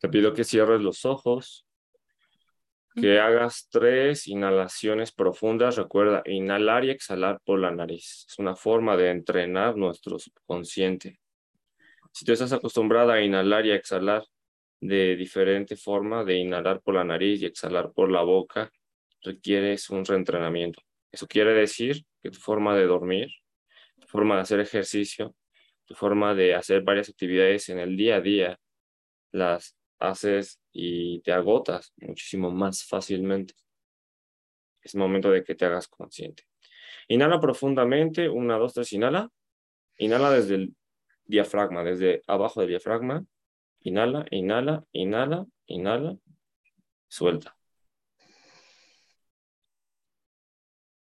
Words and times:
Te 0.00 0.08
pido 0.08 0.32
que 0.32 0.44
cierres 0.44 0.80
los 0.80 1.04
ojos, 1.04 1.66
que 2.94 3.20
hagas 3.20 3.68
tres 3.70 4.26
inhalaciones 4.26 5.12
profundas. 5.12 5.76
Recuerda, 5.76 6.22
inhalar 6.24 6.84
y 6.84 6.90
exhalar 6.90 7.40
por 7.44 7.60
la 7.60 7.70
nariz. 7.70 8.24
Es 8.28 8.38
una 8.38 8.56
forma 8.56 8.96
de 8.96 9.10
entrenar 9.10 9.76
nuestro 9.76 10.18
subconsciente. 10.18 11.20
Si 12.12 12.24
tú 12.24 12.32
estás 12.32 12.52
acostumbrada 12.52 13.14
a 13.14 13.22
inhalar 13.22 13.66
y 13.66 13.72
a 13.72 13.76
exhalar 13.76 14.24
de 14.80 15.16
diferente 15.16 15.76
forma, 15.76 16.24
de 16.24 16.36
inhalar 16.36 16.80
por 16.80 16.94
la 16.94 17.04
nariz 17.04 17.42
y 17.42 17.46
exhalar 17.46 17.92
por 17.92 18.10
la 18.10 18.22
boca, 18.22 18.72
requieres 19.22 19.90
un 19.90 20.04
reentrenamiento. 20.04 20.80
Eso 21.12 21.26
quiere 21.26 21.52
decir 21.52 22.04
que 22.22 22.30
tu 22.30 22.38
forma 22.38 22.74
de 22.74 22.86
dormir, 22.86 23.28
tu 24.00 24.06
forma 24.08 24.36
de 24.36 24.42
hacer 24.42 24.60
ejercicio, 24.60 25.34
tu 25.84 25.94
forma 25.94 26.34
de 26.34 26.54
hacer 26.54 26.82
varias 26.82 27.10
actividades 27.10 27.68
en 27.68 27.78
el 27.78 27.96
día 27.96 28.16
a 28.16 28.20
día, 28.20 28.58
las 29.32 29.76
haces 30.00 30.60
y 30.72 31.20
te 31.20 31.32
agotas 31.32 31.92
muchísimo 31.98 32.50
más 32.50 32.84
fácilmente. 32.84 33.54
Es 34.82 34.94
momento 34.94 35.30
de 35.30 35.44
que 35.44 35.54
te 35.54 35.66
hagas 35.66 35.86
consciente. 35.88 36.44
Inhala 37.08 37.40
profundamente, 37.40 38.28
una, 38.28 38.56
dos, 38.56 38.72
tres, 38.72 38.92
inhala. 38.92 39.30
Inhala 39.98 40.30
desde 40.30 40.54
el 40.54 40.74
diafragma, 41.24 41.84
desde 41.84 42.22
abajo 42.26 42.60
del 42.60 42.70
diafragma. 42.70 43.24
Inhala, 43.80 44.26
inhala, 44.30 44.84
inhala, 44.92 45.46
inhala, 45.66 46.16
suelta. 47.08 47.56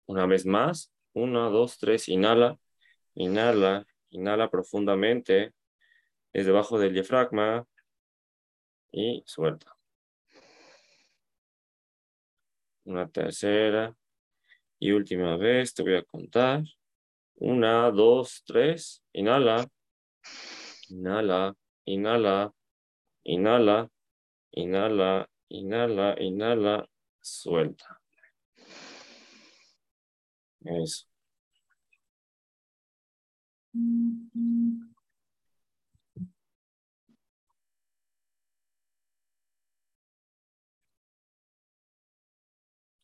Una 0.06 0.28
vez 0.28 0.46
más, 0.46 0.94
una, 1.14 1.50
dos, 1.50 1.80
tres, 1.80 2.08
inhala, 2.10 2.60
inhala, 3.16 3.88
inhala 4.12 4.50
profundamente 4.52 5.54
desde 6.32 6.52
abajo 6.52 6.78
del 6.78 6.94
diafragma 6.94 7.66
y 8.96 9.24
suelta. 9.26 9.76
Una 12.86 13.08
tercera 13.10 13.94
y 14.80 14.92
última 14.92 15.38
vez 15.38 15.74
te 15.74 15.84
voy 15.84 15.96
a 15.96 16.04
contar. 16.04 16.64
Una, 17.36 17.92
dos, 17.92 18.44
tres, 18.46 19.04
inhala, 19.12 19.68
inhala, 20.90 21.56
inhala, 21.86 22.54
inhala, 23.24 23.90
inhala, 24.52 25.30
inhala, 25.50 26.16
inhala, 26.22 26.90
suelta. 27.22 28.02
Eso. 30.66 31.06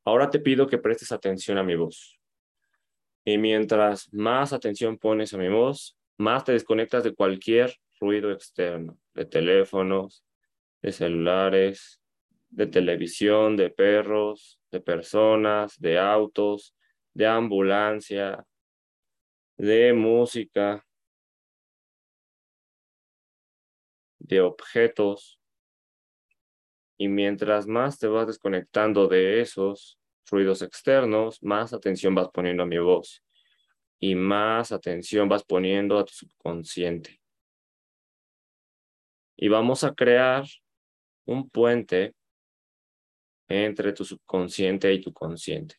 Ahora 0.03 0.29
te 0.29 0.39
pido 0.39 0.67
que 0.67 0.77
prestes 0.77 1.11
atención 1.11 1.57
a 1.57 1.63
mi 1.63 1.75
voz. 1.75 2.19
Y 3.23 3.37
mientras 3.37 4.11
más 4.13 4.51
atención 4.51 4.97
pones 4.97 5.33
a 5.33 5.37
mi 5.37 5.49
voz, 5.49 5.97
más 6.17 6.43
te 6.43 6.53
desconectas 6.53 7.03
de 7.03 7.13
cualquier 7.13 7.75
ruido 7.99 8.31
externo, 8.31 8.97
de 9.13 9.25
teléfonos, 9.25 10.23
de 10.81 10.91
celulares, 10.91 12.01
de 12.49 12.67
televisión, 12.67 13.55
de 13.55 13.69
perros, 13.69 14.59
de 14.71 14.81
personas, 14.81 15.79
de 15.79 15.99
autos, 15.99 16.75
de 17.13 17.27
ambulancia, 17.27 18.45
de 19.57 19.93
música, 19.93 20.85
de 24.19 24.41
objetos. 24.41 25.40
Y 27.01 27.07
mientras 27.07 27.65
más 27.65 27.97
te 27.97 28.05
vas 28.05 28.27
desconectando 28.27 29.07
de 29.07 29.41
esos 29.41 29.99
ruidos 30.29 30.61
externos, 30.61 31.41
más 31.41 31.73
atención 31.73 32.13
vas 32.13 32.29
poniendo 32.31 32.61
a 32.61 32.67
mi 32.67 32.77
voz 32.77 33.23
y 33.99 34.13
más 34.13 34.71
atención 34.71 35.27
vas 35.27 35.43
poniendo 35.43 35.97
a 35.97 36.05
tu 36.05 36.13
subconsciente. 36.13 37.19
Y 39.35 39.47
vamos 39.47 39.83
a 39.83 39.95
crear 39.95 40.45
un 41.25 41.49
puente 41.49 42.13
entre 43.49 43.93
tu 43.93 44.05
subconsciente 44.05 44.93
y 44.93 45.01
tu 45.01 45.11
consciente. 45.11 45.77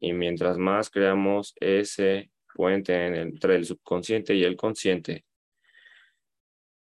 Y 0.00 0.12
mientras 0.12 0.58
más 0.58 0.90
creamos 0.90 1.54
ese 1.58 2.30
puente 2.54 2.92
entre 3.22 3.56
el 3.56 3.64
subconsciente 3.64 4.34
y 4.34 4.44
el 4.44 4.54
consciente, 4.54 5.24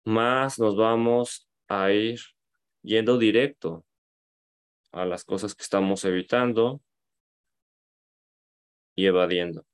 más 0.04 0.58
nos 0.58 0.76
vamos 0.76 1.48
a 1.68 1.92
ir 1.92 2.18
yendo 2.82 3.18
directo 3.18 3.84
a 4.92 5.04
las 5.04 5.24
cosas 5.24 5.54
que 5.54 5.62
estamos 5.62 6.04
evitando 6.04 6.80
y 8.94 9.06
evadiendo 9.06 9.64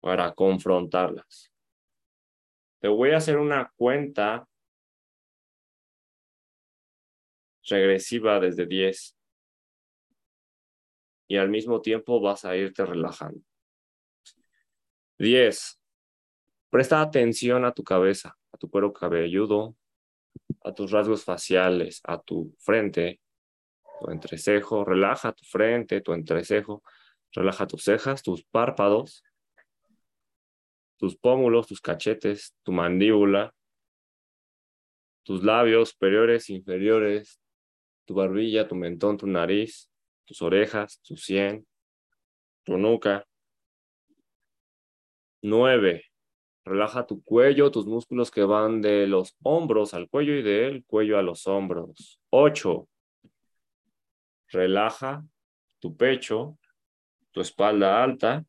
para 0.00 0.32
confrontarlas. 0.32 1.52
Te 2.80 2.88
voy 2.88 3.10
a 3.10 3.16
hacer 3.16 3.38
una 3.38 3.72
cuenta 3.76 4.46
regresiva 7.68 8.38
desde 8.38 8.66
10 8.66 9.16
y 11.28 11.36
al 11.36 11.48
mismo 11.48 11.80
tiempo 11.80 12.20
vas 12.20 12.44
a 12.44 12.56
irte 12.56 12.86
relajando. 12.86 13.40
10. 15.18 15.80
Presta 16.70 17.00
atención 17.00 17.64
a 17.64 17.72
tu 17.72 17.82
cabeza, 17.82 18.36
a 18.52 18.58
tu 18.58 18.70
cuero 18.70 18.92
cabelludo, 18.92 19.74
a 20.66 20.74
tus 20.74 20.90
rasgos 20.90 21.24
faciales, 21.24 22.00
a 22.02 22.20
tu 22.20 22.52
frente, 22.58 23.20
tu 24.00 24.10
entrecejo. 24.10 24.84
Relaja 24.84 25.32
tu 25.32 25.44
frente, 25.44 26.00
tu 26.00 26.12
entrecejo. 26.12 26.82
Relaja 27.32 27.68
tus 27.68 27.84
cejas, 27.84 28.22
tus 28.22 28.44
párpados, 28.44 29.22
tus 30.98 31.16
pómulos, 31.16 31.68
tus 31.68 31.80
cachetes, 31.80 32.56
tu 32.64 32.72
mandíbula, 32.72 33.54
tus 35.22 35.44
labios 35.44 35.90
superiores, 35.90 36.50
inferiores, 36.50 37.40
tu 38.04 38.14
barbilla, 38.14 38.66
tu 38.66 38.74
mentón, 38.74 39.18
tu 39.18 39.26
nariz, 39.28 39.88
tus 40.24 40.42
orejas, 40.42 41.00
tu 41.02 41.16
sien, 41.16 41.64
tu 42.64 42.76
nuca. 42.76 43.24
Nueve. 45.42 46.05
Relaja 46.66 47.06
tu 47.06 47.22
cuello, 47.22 47.70
tus 47.70 47.86
músculos 47.86 48.32
que 48.32 48.42
van 48.42 48.82
de 48.82 49.06
los 49.06 49.36
hombros 49.44 49.94
al 49.94 50.08
cuello 50.08 50.34
y 50.34 50.42
del 50.42 50.84
cuello 50.84 51.16
a 51.16 51.22
los 51.22 51.46
hombros. 51.46 52.20
Ocho. 52.28 52.88
Relaja 54.48 55.24
tu 55.78 55.96
pecho, 55.96 56.58
tu 57.30 57.40
espalda 57.40 58.02
alta. 58.02 58.44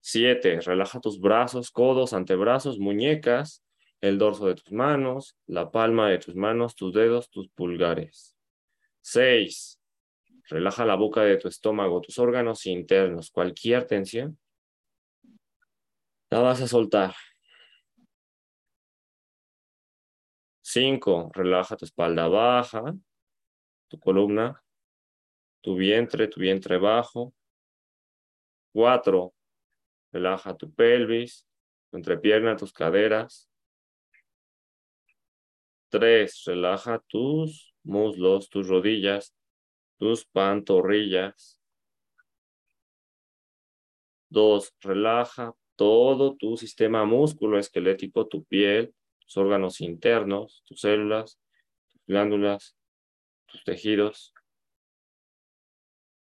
Siete. 0.00 0.62
Relaja 0.62 1.00
tus 1.00 1.20
brazos, 1.20 1.70
codos, 1.70 2.14
antebrazos, 2.14 2.78
muñecas, 2.78 3.62
el 4.00 4.16
dorso 4.16 4.46
de 4.46 4.54
tus 4.54 4.72
manos, 4.72 5.36
la 5.46 5.70
palma 5.70 6.08
de 6.08 6.18
tus 6.18 6.34
manos, 6.34 6.76
tus 6.76 6.94
dedos, 6.94 7.28
tus 7.28 7.50
pulgares. 7.50 8.34
Seis, 9.02 9.78
relaja 10.48 10.86
la 10.86 10.94
boca 10.94 11.20
de 11.24 11.36
tu 11.36 11.46
estómago, 11.46 12.00
tus 12.00 12.18
órganos 12.18 12.64
internos, 12.64 13.30
cualquier 13.30 13.86
tensión. 13.86 14.38
La 16.34 16.40
vas 16.40 16.60
a 16.60 16.66
soltar. 16.66 17.14
Cinco, 20.66 21.30
relaja 21.32 21.76
tu 21.76 21.86
espalda 21.86 22.24
baja, 22.28 22.82
tu 23.86 24.00
columna, 24.00 24.48
tu 25.62 25.76
vientre, 25.78 26.26
tu 26.26 26.42
vientre 26.42 26.80
bajo. 26.82 27.28
Cuatro, 28.74 29.22
relaja 30.10 30.56
tu 30.58 30.72
pelvis, 30.74 31.46
tu 31.88 32.02
entrepierna, 32.02 32.56
tus 32.56 32.72
caderas. 32.72 33.48
Tres, 35.88 36.42
relaja 36.50 36.98
tus 37.06 37.76
muslos, 37.84 38.48
tus 38.48 38.66
rodillas, 38.66 39.30
tus 40.00 40.26
pantorrillas. 40.26 41.60
Dos, 44.28 44.74
relaja 44.82 45.54
todo 45.76 46.36
tu 46.36 46.56
sistema 46.56 47.04
músculo 47.04 47.58
esquelético, 47.58 48.26
tu 48.26 48.44
piel, 48.44 48.94
tus 49.18 49.36
órganos 49.36 49.80
internos, 49.80 50.62
tus 50.66 50.80
células, 50.80 51.38
tus 51.90 52.04
glándulas, 52.06 52.76
tus 53.46 53.64
tejidos. 53.64 54.32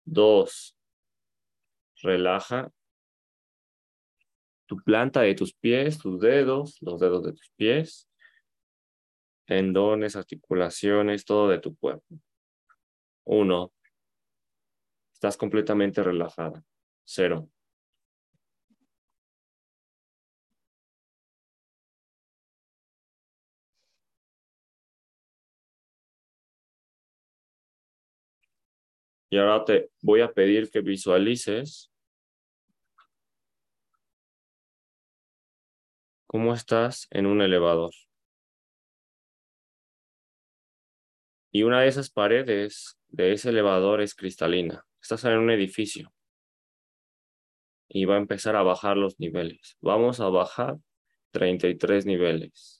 Dos, 0.05 0.75
relaja 2.01 2.71
tu 4.69 4.77
planta 4.77 5.21
de 5.21 5.33
tus 5.33 5.51
pies, 5.51 5.97
tus 5.97 6.19
dedos, 6.19 6.77
los 6.81 6.99
dedos 6.99 7.23
de 7.23 7.33
tus 7.33 7.49
pies, 7.55 8.07
tendones, 9.45 10.15
articulaciones, 10.15 11.25
todo 11.25 11.49
de 11.49 11.57
tu 11.57 11.75
cuerpo. 11.75 12.19
Uno, 13.23 13.73
estás 15.11 15.37
completamente 15.37 16.03
relajada. 16.03 16.63
Cero, 17.03 17.49
Y 29.29 29.37
ahora 29.37 29.63
te 29.63 29.91
voy 30.01 30.21
a 30.21 30.31
pedir 30.31 30.71
que 30.71 30.81
visualices 30.81 31.91
cómo 36.25 36.53
estás 36.53 37.07
en 37.11 37.25
un 37.25 37.41
elevador. 37.41 37.91
Y 41.51 41.63
una 41.63 41.81
de 41.81 41.87
esas 41.87 42.09
paredes 42.09 42.99
de 43.07 43.33
ese 43.33 43.49
elevador 43.49 44.01
es 44.01 44.13
cristalina. 44.13 44.85
Estás 45.01 45.25
en 45.25 45.37
un 45.37 45.49
edificio. 45.49 46.13
Y 47.87 48.05
va 48.05 48.15
a 48.15 48.19
empezar 48.19 48.55
a 48.55 48.61
bajar 48.61 48.97
los 48.97 49.19
niveles. 49.19 49.77
Vamos 49.81 50.19
a 50.19 50.29
bajar 50.29 50.77
33 51.31 52.05
niveles. 52.05 52.78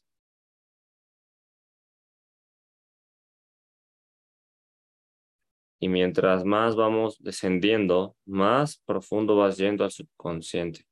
Y 5.80 5.88
mientras 5.88 6.44
más 6.44 6.76
vamos 6.76 7.18
descendiendo, 7.22 8.16
más 8.26 8.82
profundo 8.86 9.36
vas 9.38 9.58
yendo 9.58 9.84
al 9.84 9.92
subconsciente. 9.92 10.86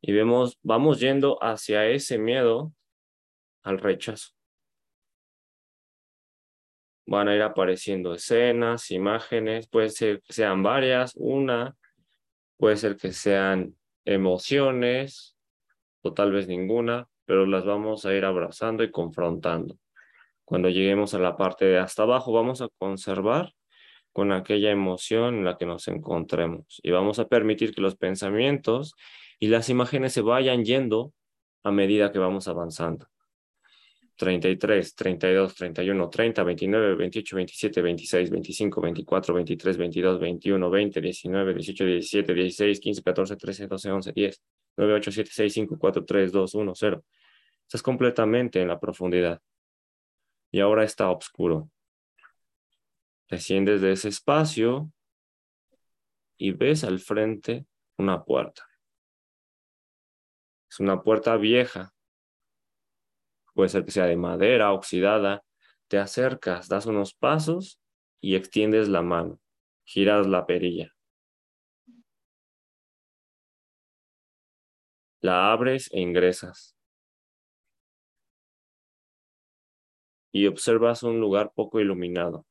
Y 0.00 0.12
vemos, 0.12 0.58
vamos 0.62 1.00
yendo 1.00 1.38
hacia 1.42 1.86
ese 1.86 2.18
miedo 2.18 2.72
al 3.62 3.78
rechazo. 3.78 4.30
Van 7.06 7.28
a 7.28 7.36
ir 7.36 7.42
apareciendo 7.42 8.14
escenas, 8.14 8.90
imágenes, 8.90 9.68
puede 9.68 9.90
ser 9.90 10.20
que 10.22 10.32
sean 10.32 10.62
varias, 10.62 11.12
una, 11.16 11.76
puede 12.56 12.76
ser 12.76 12.96
que 12.96 13.12
sean 13.12 13.76
emociones, 14.04 15.36
o 16.02 16.12
tal 16.12 16.32
vez 16.32 16.48
ninguna, 16.48 17.08
pero 17.24 17.46
las 17.46 17.64
vamos 17.64 18.06
a 18.06 18.14
ir 18.14 18.24
abrazando 18.24 18.82
y 18.82 18.90
confrontando. 18.90 19.76
Cuando 20.46 20.68
lleguemos 20.68 21.12
a 21.12 21.18
la 21.18 21.36
parte 21.36 21.64
de 21.64 21.78
hasta 21.78 22.04
abajo, 22.04 22.32
vamos 22.32 22.62
a 22.62 22.68
conservar 22.78 23.52
con 24.12 24.30
aquella 24.30 24.70
emoción 24.70 25.34
en 25.38 25.44
la 25.44 25.56
que 25.58 25.66
nos 25.66 25.88
encontremos 25.88 26.80
y 26.84 26.92
vamos 26.92 27.18
a 27.18 27.26
permitir 27.28 27.74
que 27.74 27.80
los 27.80 27.96
pensamientos 27.96 28.94
y 29.40 29.48
las 29.48 29.68
imágenes 29.70 30.12
se 30.12 30.20
vayan 30.20 30.64
yendo 30.64 31.12
a 31.64 31.72
medida 31.72 32.12
que 32.12 32.20
vamos 32.20 32.46
avanzando. 32.46 33.08
33, 34.14 34.94
32, 34.94 35.54
31, 35.56 36.08
30, 36.08 36.44
29, 36.44 36.94
28, 36.94 37.36
27, 37.36 37.82
26, 37.82 38.30
25, 38.30 38.80
24, 38.80 39.34
23, 39.34 39.76
22, 39.76 40.20
21, 40.20 40.70
20, 40.70 41.00
19, 41.00 41.54
18, 41.54 41.84
17, 41.84 42.34
16, 42.34 42.80
15, 42.80 43.02
14, 43.02 43.36
13, 43.36 43.66
12, 43.66 43.90
11, 43.90 44.12
10, 44.12 44.42
9, 44.76 44.94
8, 44.94 45.10
7, 45.10 45.30
6, 45.32 45.52
5, 45.52 45.76
4, 45.76 46.04
3, 46.04 46.32
2, 46.32 46.54
1, 46.54 46.72
0. 46.76 47.04
Estás 47.66 47.82
completamente 47.82 48.62
en 48.62 48.68
la 48.68 48.78
profundidad 48.78 49.40
y 50.56 50.60
ahora 50.60 50.84
está 50.84 51.10
oscuro. 51.10 51.70
Desciendes 53.28 53.82
de 53.82 53.92
ese 53.92 54.08
espacio 54.08 54.90
y 56.38 56.52
ves 56.52 56.82
al 56.82 56.98
frente 56.98 57.66
una 57.98 58.24
puerta. 58.24 58.66
Es 60.70 60.80
una 60.80 61.02
puerta 61.02 61.36
vieja. 61.36 61.92
Puede 63.52 63.68
ser 63.68 63.84
que 63.84 63.90
sea 63.90 64.06
de 64.06 64.16
madera, 64.16 64.72
oxidada. 64.72 65.44
Te 65.88 65.98
acercas, 65.98 66.68
das 66.68 66.86
unos 66.86 67.12
pasos 67.12 67.78
y 68.22 68.34
extiendes 68.34 68.88
la 68.88 69.02
mano. 69.02 69.38
Giras 69.84 70.26
la 70.26 70.46
perilla. 70.46 70.90
La 75.20 75.52
abres 75.52 75.90
e 75.92 76.00
ingresas. 76.00 76.75
Y 80.36 80.46
observas 80.46 81.02
un 81.02 81.20
lugar 81.20 81.52
poco 81.54 81.80
iluminado. 81.80 82.44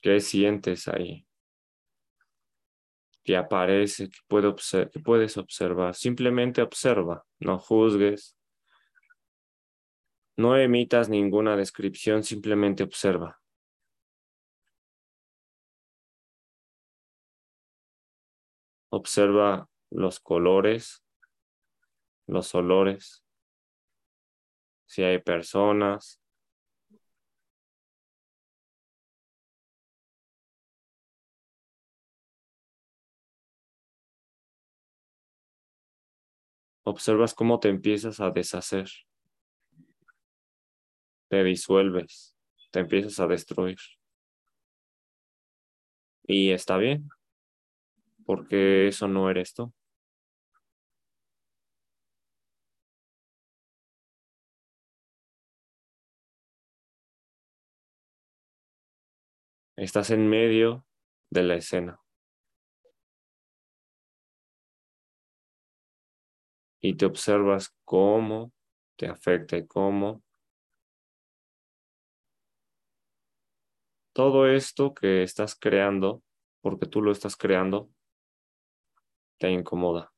¿Qué 0.00 0.20
sientes 0.20 0.88
ahí? 0.88 1.26
¿Qué 3.22 3.36
aparece? 3.36 4.08
¿Qué, 4.08 5.00
puedes 5.04 5.36
observar? 5.36 5.94
Simplemente 5.94 6.62
observa, 6.62 7.24
no 7.38 7.58
juzgues. 7.58 8.36
No 10.36 10.56
emitas 10.56 11.10
ninguna 11.10 11.54
descripción, 11.56 12.24
simplemente 12.24 12.82
observa. 12.82 13.38
Observa 18.88 19.68
los 19.90 20.18
colores, 20.18 21.04
los 22.26 22.54
olores, 22.54 23.22
si 24.86 25.02
hay 25.02 25.20
personas, 25.20 26.19
observas 36.90 37.34
cómo 37.34 37.60
te 37.60 37.68
empiezas 37.68 38.20
a 38.20 38.30
deshacer, 38.30 38.90
te 41.28 41.44
disuelves, 41.44 42.36
te 42.70 42.80
empiezas 42.80 43.18
a 43.20 43.26
destruir. 43.26 43.78
Y 46.24 46.50
está 46.50 46.76
bien, 46.76 47.08
porque 48.24 48.88
eso 48.88 49.08
no 49.08 49.30
eres 49.30 49.54
tú. 49.54 49.72
Estás 59.76 60.10
en 60.10 60.28
medio 60.28 60.84
de 61.30 61.42
la 61.42 61.54
escena. 61.56 62.00
Y 66.80 66.94
te 66.94 67.06
observas 67.06 67.74
cómo 67.84 68.52
te 68.96 69.06
afecta 69.06 69.56
y 69.56 69.66
cómo 69.66 70.22
todo 74.12 74.46
esto 74.46 74.94
que 74.94 75.22
estás 75.22 75.54
creando, 75.54 76.22
porque 76.60 76.86
tú 76.86 77.02
lo 77.02 77.12
estás 77.12 77.36
creando, 77.36 77.90
te 79.38 79.50
incomoda. 79.50 80.12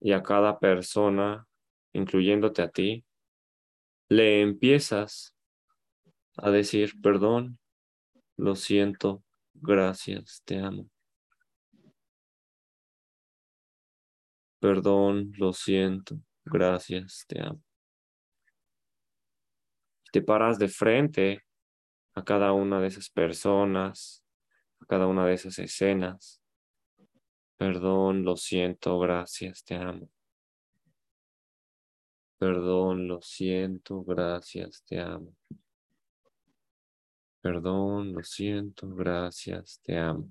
Y 0.00 0.12
a 0.12 0.22
cada 0.22 0.58
persona, 0.58 1.46
incluyéndote 1.92 2.62
a 2.62 2.70
ti, 2.70 3.04
le 4.08 4.40
empiezas 4.40 5.34
a 6.36 6.50
decir, 6.50 7.00
perdón, 7.00 7.58
lo 8.42 8.56
siento, 8.56 9.22
gracias, 9.54 10.42
te 10.44 10.58
amo. 10.58 10.90
Perdón, 14.58 15.32
lo 15.38 15.52
siento, 15.52 16.18
gracias, 16.44 17.24
te 17.28 17.40
amo. 17.40 17.62
Te 20.12 20.22
paras 20.22 20.58
de 20.58 20.68
frente 20.68 21.44
a 22.14 22.24
cada 22.24 22.52
una 22.52 22.80
de 22.80 22.88
esas 22.88 23.08
personas, 23.10 24.24
a 24.80 24.86
cada 24.86 25.06
una 25.06 25.24
de 25.24 25.34
esas 25.34 25.60
escenas. 25.60 26.42
Perdón, 27.56 28.24
lo 28.24 28.36
siento, 28.36 28.98
gracias, 28.98 29.64
te 29.64 29.76
amo. 29.76 30.10
Perdón, 32.38 33.06
lo 33.06 33.22
siento, 33.22 34.02
gracias, 34.02 34.82
te 34.84 34.98
amo. 34.98 35.32
Perdón, 37.42 38.12
lo 38.12 38.22
siento, 38.22 38.88
gracias, 38.94 39.80
te 39.82 39.98
amo. 39.98 40.28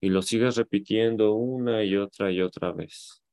Y 0.00 0.08
lo 0.08 0.22
sigues 0.22 0.54
repitiendo 0.56 1.32
una 1.34 1.82
y 1.82 1.96
otra 1.96 2.30
y 2.30 2.40
otra 2.40 2.70
vez. 2.70 3.23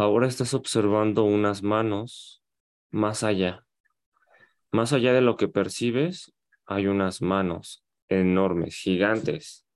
Ahora 0.00 0.28
estás 0.28 0.54
observando 0.54 1.24
unas 1.24 1.62
manos 1.62 2.42
más 2.90 3.22
allá. 3.22 3.66
Más 4.72 4.94
allá 4.94 5.12
de 5.12 5.20
lo 5.20 5.36
que 5.36 5.46
percibes, 5.46 6.32
hay 6.64 6.86
unas 6.86 7.20
manos 7.20 7.84
enormes, 8.08 8.76
gigantes, 8.76 9.66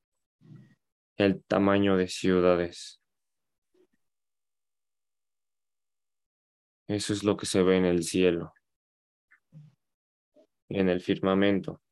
el 1.19 1.45
tamaño 1.45 1.99
de 1.99 2.09
ciudades. 2.09 3.02
Eso 6.88 7.12
es 7.12 7.23
lo 7.23 7.37
que 7.37 7.45
se 7.45 7.62
ve 7.62 7.76
en 7.76 7.85
el 7.85 8.02
cielo, 8.02 8.54
en 10.71 10.88
el 10.88 11.02
firmamento. 11.02 11.83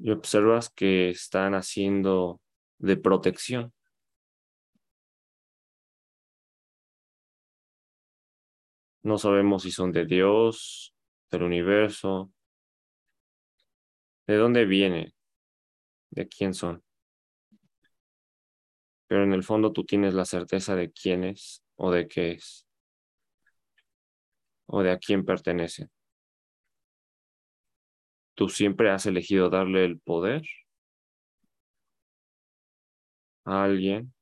Y 0.00 0.10
observas 0.10 0.70
que 0.70 1.10
están 1.10 1.54
haciendo 1.54 2.40
de 2.78 2.96
protección. 2.96 3.72
No 9.02 9.18
sabemos 9.18 9.62
si 9.62 9.70
son 9.70 9.92
de 9.92 10.04
Dios, 10.06 10.94
del 11.30 11.42
universo, 11.42 12.30
de 14.26 14.36
dónde 14.36 14.64
vienen, 14.66 15.12
de 16.10 16.28
quién 16.28 16.54
son 16.54 16.82
pero 19.08 19.24
en 19.24 19.32
el 19.32 19.42
fondo 19.42 19.72
tú 19.72 19.84
tienes 19.84 20.14
la 20.14 20.24
certeza 20.24 20.76
de 20.76 20.92
quién 20.92 21.24
es 21.24 21.64
o 21.76 21.90
de 21.90 22.06
qué 22.06 22.32
es 22.32 22.66
o 24.66 24.82
de 24.82 24.90
a 24.92 24.98
quién 24.98 25.24
pertenece. 25.24 25.88
Tú 28.38 28.48
siempre 28.48 28.88
has 28.92 29.04
elegido 29.04 29.50
darle 29.50 29.84
el 29.84 29.98
poder 29.98 30.42
a 33.44 33.64
alguien 33.64 34.12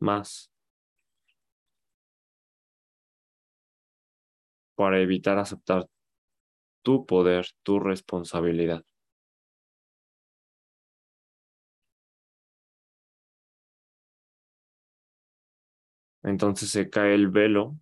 más 0.00 0.50
para 4.74 5.00
evitar 5.00 5.38
aceptar 5.38 5.86
tu 6.82 7.06
poder, 7.06 7.46
tu 7.62 7.80
responsabilidad. 7.80 8.84
Entonces 16.22 16.70
se 16.70 16.90
cae 16.90 17.14
el 17.14 17.28
velo 17.28 17.76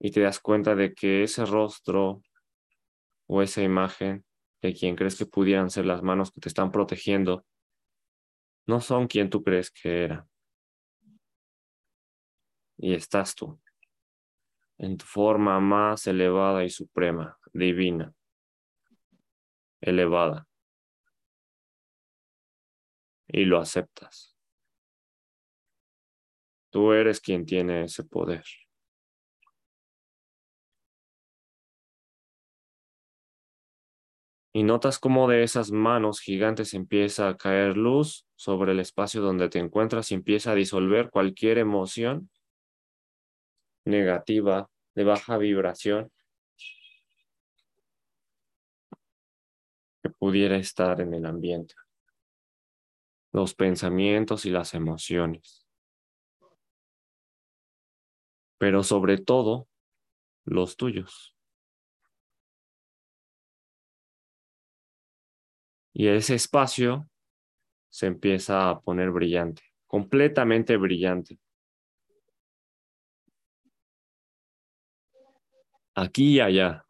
y 0.00 0.10
te 0.10 0.20
das 0.20 0.40
cuenta 0.40 0.74
de 0.74 0.94
que 0.94 1.22
ese 1.22 1.44
rostro 1.44 2.22
o 3.26 3.42
esa 3.42 3.62
imagen 3.62 4.24
de 4.62 4.72
quien 4.74 4.96
crees 4.96 5.16
que 5.16 5.26
pudieran 5.26 5.70
ser 5.70 5.86
las 5.86 6.02
manos 6.02 6.30
que 6.30 6.40
te 6.40 6.48
están 6.48 6.70
protegiendo 6.72 7.44
no 8.66 8.80
son 8.80 9.06
quien 9.06 9.30
tú 9.30 9.42
crees 9.42 9.70
que 9.70 10.04
era. 10.04 10.28
Y 12.78 12.94
estás 12.94 13.34
tú, 13.34 13.58
en 14.78 14.98
tu 14.98 15.04
forma 15.06 15.58
más 15.60 16.06
elevada 16.06 16.64
y 16.64 16.68
suprema, 16.68 17.38
divina, 17.52 18.12
elevada. 19.80 20.46
Y 23.28 23.44
lo 23.44 23.58
aceptas. 23.58 24.36
Tú 26.70 26.92
eres 26.92 27.20
quien 27.20 27.46
tiene 27.46 27.84
ese 27.84 28.04
poder. 28.04 28.44
Y 34.56 34.62
notas 34.62 34.98
cómo 34.98 35.28
de 35.28 35.42
esas 35.42 35.70
manos 35.70 36.18
gigantes 36.18 36.72
empieza 36.72 37.28
a 37.28 37.36
caer 37.36 37.76
luz 37.76 38.26
sobre 38.36 38.72
el 38.72 38.80
espacio 38.80 39.20
donde 39.20 39.50
te 39.50 39.58
encuentras 39.58 40.10
y 40.10 40.14
empieza 40.14 40.52
a 40.52 40.54
disolver 40.54 41.10
cualquier 41.10 41.58
emoción 41.58 42.30
negativa, 43.84 44.70
de 44.94 45.04
baja 45.04 45.36
vibración, 45.36 46.10
que 50.02 50.08
pudiera 50.18 50.56
estar 50.56 51.02
en 51.02 51.12
el 51.12 51.26
ambiente. 51.26 51.74
Los 53.32 53.54
pensamientos 53.54 54.46
y 54.46 54.50
las 54.50 54.72
emociones 54.72 55.66
pero 58.58 58.82
sobre 58.82 59.18
todo 59.18 59.68
los 60.46 60.78
tuyos. 60.78 61.35
Y 65.98 66.08
ese 66.08 66.34
espacio 66.34 67.08
se 67.88 68.06
empieza 68.06 68.68
a 68.68 68.80
poner 68.80 69.10
brillante, 69.10 69.62
completamente 69.86 70.76
brillante. 70.76 71.38
Aquí 75.94 76.34
y 76.34 76.40
allá. 76.40 76.84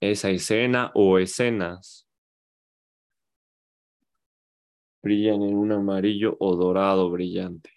Esa 0.00 0.30
escena 0.30 0.92
o 0.94 1.18
escenas 1.18 2.08
brillan 5.02 5.42
en 5.42 5.54
un 5.54 5.72
amarillo 5.72 6.38
o 6.40 6.56
dorado 6.56 7.10
brillante. 7.10 7.73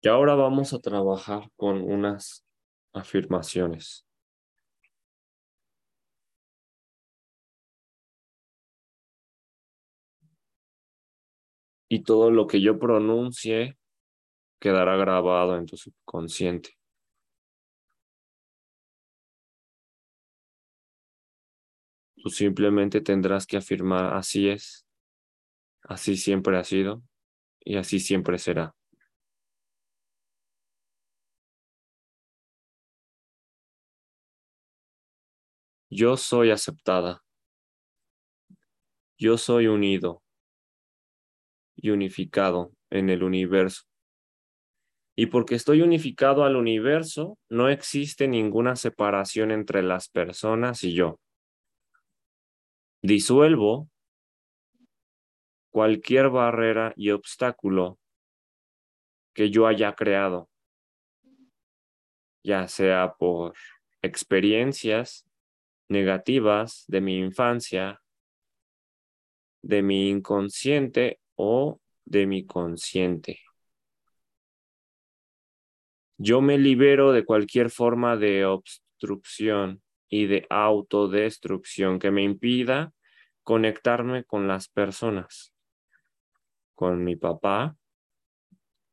Y 0.00 0.08
ahora 0.08 0.34
vamos 0.36 0.72
a 0.72 0.78
trabajar 0.78 1.50
con 1.56 1.82
unas 1.82 2.44
afirmaciones. 2.92 4.06
Y 11.88 12.02
todo 12.04 12.30
lo 12.30 12.46
que 12.46 12.60
yo 12.60 12.78
pronuncie 12.78 13.78
quedará 14.60 14.96
grabado 14.96 15.56
en 15.56 15.66
tu 15.66 15.76
subconsciente. 15.76 16.78
Tú 22.22 22.30
simplemente 22.30 23.00
tendrás 23.00 23.46
que 23.46 23.56
afirmar 23.56 24.14
así 24.14 24.48
es, 24.48 24.86
así 25.82 26.16
siempre 26.16 26.58
ha 26.58 26.64
sido 26.64 27.02
y 27.60 27.76
así 27.76 28.00
siempre 28.00 28.38
será. 28.38 28.77
Yo 36.00 36.16
soy 36.16 36.52
aceptada. 36.52 37.24
Yo 39.18 39.36
soy 39.36 39.66
unido 39.66 40.22
y 41.74 41.90
unificado 41.90 42.70
en 42.88 43.10
el 43.10 43.24
universo. 43.24 43.82
Y 45.16 45.26
porque 45.26 45.56
estoy 45.56 45.82
unificado 45.82 46.44
al 46.44 46.54
universo, 46.54 47.36
no 47.48 47.68
existe 47.68 48.28
ninguna 48.28 48.76
separación 48.76 49.50
entre 49.50 49.82
las 49.82 50.08
personas 50.08 50.84
y 50.84 50.94
yo. 50.94 51.18
Disuelvo 53.02 53.90
cualquier 55.72 56.30
barrera 56.30 56.92
y 56.94 57.10
obstáculo 57.10 57.98
que 59.34 59.50
yo 59.50 59.66
haya 59.66 59.96
creado, 59.96 60.48
ya 62.44 62.68
sea 62.68 63.16
por 63.18 63.54
experiencias 64.00 65.27
negativas 65.88 66.84
de 66.86 67.00
mi 67.00 67.18
infancia, 67.18 68.00
de 69.62 69.82
mi 69.82 70.08
inconsciente 70.10 71.20
o 71.34 71.80
de 72.04 72.26
mi 72.26 72.46
consciente. 72.46 73.40
Yo 76.16 76.40
me 76.40 76.58
libero 76.58 77.12
de 77.12 77.24
cualquier 77.24 77.70
forma 77.70 78.16
de 78.16 78.44
obstrucción 78.44 79.82
y 80.08 80.26
de 80.26 80.46
autodestrucción 80.50 81.98
que 81.98 82.10
me 82.10 82.22
impida 82.22 82.92
conectarme 83.42 84.24
con 84.24 84.48
las 84.48 84.68
personas, 84.68 85.54
con 86.74 87.04
mi 87.04 87.16
papá, 87.16 87.76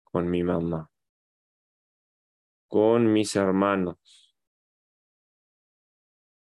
con 0.03 0.29
mi 0.29 0.43
mamá, 0.43 0.89
con 2.67 3.11
mis 3.11 3.35
hermanos, 3.35 4.24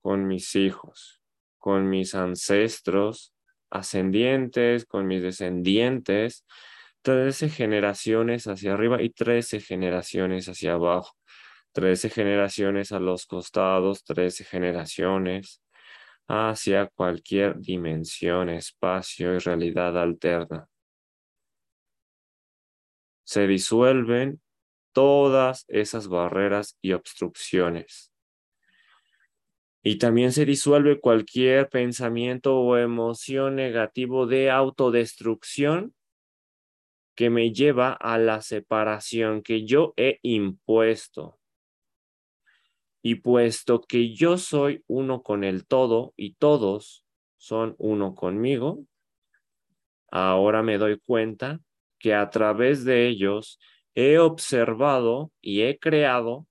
con 0.07 0.29
mis 0.29 0.55
hijos, 0.55 1.21
con 1.59 1.91
mis 1.91 2.15
ancestros 2.15 3.35
ascendientes, 3.71 4.85
con 4.87 5.09
mis 5.09 5.21
descendientes, 5.21 6.47
13 7.03 7.49
generaciones 7.49 8.47
hacia 8.47 8.75
arriba 8.75 9.03
y 9.03 9.11
13 9.11 9.59
generaciones 9.59 10.49
hacia 10.49 10.75
abajo. 10.75 11.17
13 11.73 12.11
generaciones 12.11 12.93
a 12.93 13.01
los 13.01 13.27
costados, 13.27 14.05
13 14.05 14.45
generaciones 14.45 15.61
hacia 16.29 16.87
cualquier 16.87 17.59
dimensión, 17.59 18.49
espacio 18.49 19.35
y 19.35 19.39
realidad 19.41 20.01
alterna. 20.01 20.69
Se 23.25 23.49
disuelven 23.49 24.41
todas 24.93 25.65
esas 25.67 26.07
barreras 26.07 26.79
y 26.81 26.93
obstrucciones. 26.93 28.13
Y 29.89 29.99
también 29.99 30.33
se 30.33 30.45
disuelve 30.45 30.99
cualquier 30.99 31.69
pensamiento 31.69 32.59
o 32.59 32.77
emoción 32.77 33.55
negativo 33.55 34.27
de 34.27 34.51
autodestrucción 34.51 35.95
que 37.15 37.31
me 37.31 37.53
lleva 37.53 37.93
a 37.93 38.19
la 38.19 38.43
separación 38.43 39.43
que 39.43 39.65
yo 39.65 39.95
he 39.97 40.19
impuesto. 40.23 41.39
Y 43.01 43.15
puesto 43.15 43.81
que 43.81 44.13
yo 44.13 44.39
soy 44.39 44.83
uno 44.89 45.23
con 45.23 45.45
el 45.45 45.69
todo 45.69 46.15
y 46.17 46.35
todos 46.35 47.05
son 47.37 47.77
uno 47.79 48.17
conmigo, 48.17 48.85
ahora 50.11 50.65
me 50.65 50.79
doy 50.79 50.99
cuenta 50.99 51.61
que 52.01 52.13
a 52.13 52.29
través 52.31 52.85
de 52.85 53.07
ellos 53.07 53.61
he 53.95 54.19
observado 54.19 55.31
y 55.41 55.61
he 55.61 55.79
creado 55.79 56.49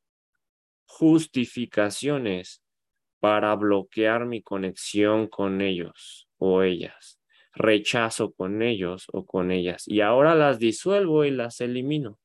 justificaciones 0.86 2.62
para 3.26 3.56
bloquear 3.56 4.28
mi 4.28 4.44
conexión 4.44 5.26
con 5.26 5.60
ellos 5.60 6.30
o 6.38 6.62
ellas. 6.62 7.20
Rechazo 7.54 8.34
con 8.34 8.62
ellos 8.62 9.08
o 9.12 9.26
con 9.26 9.50
ellas. 9.50 9.88
Y 9.88 10.02
ahora 10.02 10.36
las 10.36 10.60
disuelvo 10.60 11.26
y 11.26 11.32
las 11.32 11.60
elimino. 11.60 12.20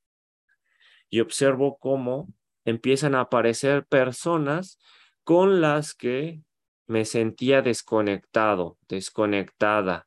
Y 1.08 1.20
observo 1.20 1.78
cómo 1.78 2.28
empiezan 2.66 3.14
a 3.14 3.20
aparecer 3.20 3.86
personas 3.86 4.78
con 5.24 5.62
las 5.62 5.94
que 5.94 6.42
me 6.86 7.06
sentía 7.06 7.62
desconectado, 7.62 8.76
desconectada. 8.86 10.06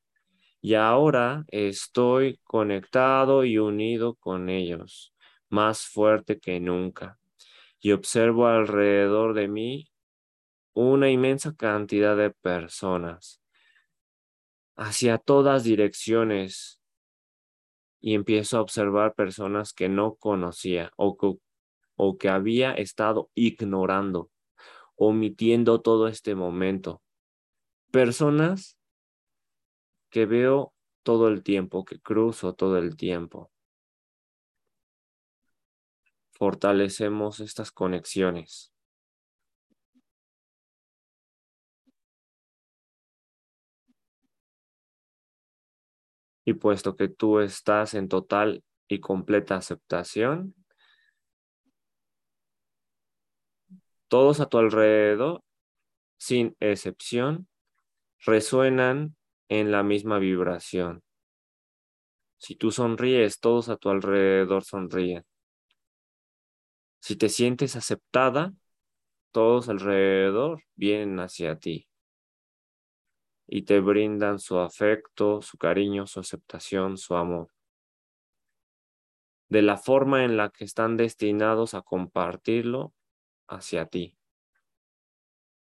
Y 0.61 0.75
ahora 0.75 1.43
estoy 1.47 2.39
conectado 2.43 3.45
y 3.45 3.57
unido 3.57 4.13
con 4.13 4.47
ellos, 4.47 5.11
más 5.49 5.87
fuerte 5.87 6.39
que 6.39 6.59
nunca. 6.59 7.17
Y 7.79 7.93
observo 7.93 8.45
alrededor 8.45 9.33
de 9.33 9.47
mí 9.47 9.89
una 10.73 11.09
inmensa 11.09 11.55
cantidad 11.55 12.17
de 12.17 12.31
personas 12.31 13.41
hacia 14.75 15.17
todas 15.17 15.63
direcciones 15.63 16.79
y 18.01 18.15
empiezo 18.15 18.57
a 18.57 18.61
observar 18.61 19.13
personas 19.13 19.71
que 19.71 19.87
no 19.87 20.15
conocía 20.15 20.91
o 20.97 21.15
que, 21.15 21.37
o 21.95 22.17
que 22.17 22.29
había 22.29 22.73
estado 22.73 23.29
ignorando, 23.33 24.29
omitiendo 24.95 25.81
todo 25.81 26.07
este 26.07 26.35
momento. 26.35 27.01
Personas 27.91 28.77
que 30.09 30.25
veo 30.25 30.73
todo 31.03 31.27
el 31.27 31.43
tiempo, 31.43 31.85
que 31.85 31.99
cruzo 31.99 32.53
todo 32.55 32.77
el 32.77 32.97
tiempo. 32.97 33.51
Fortalecemos 36.31 37.39
estas 37.39 37.71
conexiones. 37.71 38.72
Y 46.45 46.53
puesto 46.53 46.95
que 46.95 47.07
tú 47.07 47.39
estás 47.39 47.93
en 47.93 48.09
total 48.09 48.63
y 48.87 48.99
completa 48.99 49.55
aceptación, 49.55 50.55
todos 54.07 54.39
a 54.39 54.45
tu 54.47 54.57
alrededor, 54.57 55.41
sin 56.17 56.55
excepción, 56.59 57.47
resuenan 58.19 59.15
en 59.49 59.71
la 59.71 59.83
misma 59.83 60.19
vibración. 60.19 61.01
Si 62.37 62.55
tú 62.55 62.71
sonríes, 62.71 63.39
todos 63.39 63.69
a 63.69 63.77
tu 63.77 63.89
alrededor 63.89 64.63
sonríen. 64.63 65.25
Si 66.99 67.15
te 67.15 67.29
sientes 67.29 67.75
aceptada, 67.75 68.53
todos 69.31 69.69
alrededor 69.69 70.63
vienen 70.75 71.19
hacia 71.19 71.57
ti 71.57 71.87
y 73.55 73.61
te 73.61 73.81
brindan 73.81 74.39
su 74.39 74.57
afecto, 74.57 75.43
su 75.43 75.59
cariño, 75.59 76.07
su 76.07 76.19
aceptación, 76.19 76.97
su 76.97 77.13
amor. 77.13 77.49
De 79.47 79.61
la 79.61 79.77
forma 79.77 80.25
en 80.25 80.37
la 80.37 80.49
que 80.49 80.63
están 80.63 80.97
destinados 80.97 81.75
a 81.75 81.83
compartirlo 81.83 82.95
hacia 83.47 83.85
ti. 83.85 84.17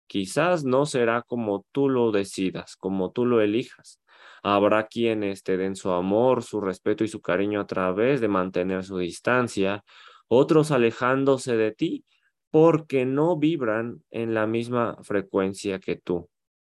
Quizás 0.07 0.63
no 0.63 0.85
será 0.85 1.21
como 1.23 1.65
tú 1.73 1.89
lo 1.89 2.13
decidas, 2.13 2.77
como 2.77 3.11
tú 3.11 3.25
lo 3.25 3.41
elijas. 3.41 3.99
Habrá 4.41 4.87
quienes 4.87 5.43
te 5.43 5.57
den 5.57 5.75
su 5.75 5.91
amor, 5.91 6.43
su 6.43 6.61
respeto 6.61 7.03
y 7.03 7.09
su 7.09 7.19
cariño 7.19 7.59
a 7.59 7.67
través 7.67 8.21
de 8.21 8.29
mantener 8.29 8.85
su 8.85 8.99
distancia, 8.99 9.83
otros 10.29 10.71
alejándose 10.71 11.57
de 11.57 11.73
ti 11.73 12.05
porque 12.51 13.03
no 13.05 13.35
vibran 13.35 14.01
en 14.11 14.33
la 14.33 14.47
misma 14.47 14.95
frecuencia 15.03 15.79
que 15.79 15.97
tú 15.97 16.29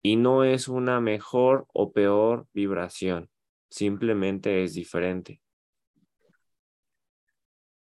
y 0.05 0.17
no 0.17 0.43
es 0.43 0.67
una 0.67 1.01
mejor 1.01 1.65
o 1.73 1.91
peor 1.91 2.47
vibración, 2.53 3.31
simplemente 3.69 4.63
es 4.63 4.75
diferente. 4.75 5.41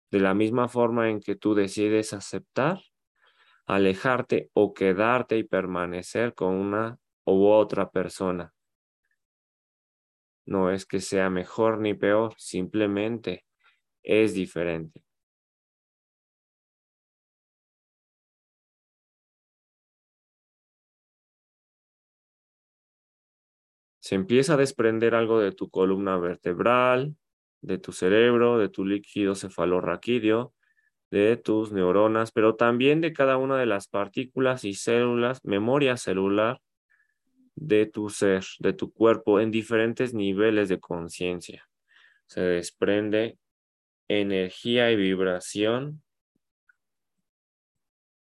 De 0.09 0.19
la 0.19 0.33
misma 0.33 0.67
forma 0.67 1.09
en 1.09 1.21
que 1.21 1.37
tú 1.37 1.55
decides 1.55 2.11
aceptar, 2.11 2.81
alejarte 3.65 4.49
o 4.51 4.73
quedarte 4.73 5.37
y 5.37 5.45
permanecer 5.45 6.33
con 6.33 6.55
una 6.55 6.99
u 7.23 7.45
otra 7.47 7.91
persona. 7.91 8.53
No 10.45 10.69
es 10.69 10.85
que 10.85 10.99
sea 10.99 11.29
mejor 11.29 11.79
ni 11.79 11.93
peor, 11.93 12.33
simplemente 12.37 13.45
es 14.03 14.33
diferente. 14.33 15.01
Se 24.11 24.15
empieza 24.15 24.55
a 24.55 24.57
desprender 24.57 25.15
algo 25.15 25.39
de 25.39 25.53
tu 25.53 25.69
columna 25.69 26.17
vertebral, 26.17 27.15
de 27.61 27.77
tu 27.77 27.93
cerebro, 27.93 28.57
de 28.57 28.67
tu 28.67 28.83
líquido 28.83 29.35
cefalorraquídeo, 29.35 30.53
de 31.11 31.37
tus 31.37 31.71
neuronas, 31.71 32.33
pero 32.33 32.57
también 32.57 32.99
de 32.99 33.13
cada 33.13 33.37
una 33.37 33.57
de 33.57 33.67
las 33.67 33.87
partículas 33.87 34.65
y 34.65 34.73
células, 34.73 35.39
memoria 35.45 35.95
celular 35.95 36.59
de 37.55 37.85
tu 37.85 38.09
ser, 38.09 38.43
de 38.59 38.73
tu 38.73 38.91
cuerpo, 38.91 39.39
en 39.39 39.49
diferentes 39.49 40.13
niveles 40.13 40.67
de 40.67 40.81
conciencia. 40.81 41.69
Se 42.25 42.41
desprende 42.41 43.37
energía 44.09 44.91
y 44.91 44.97
vibración 44.97 46.03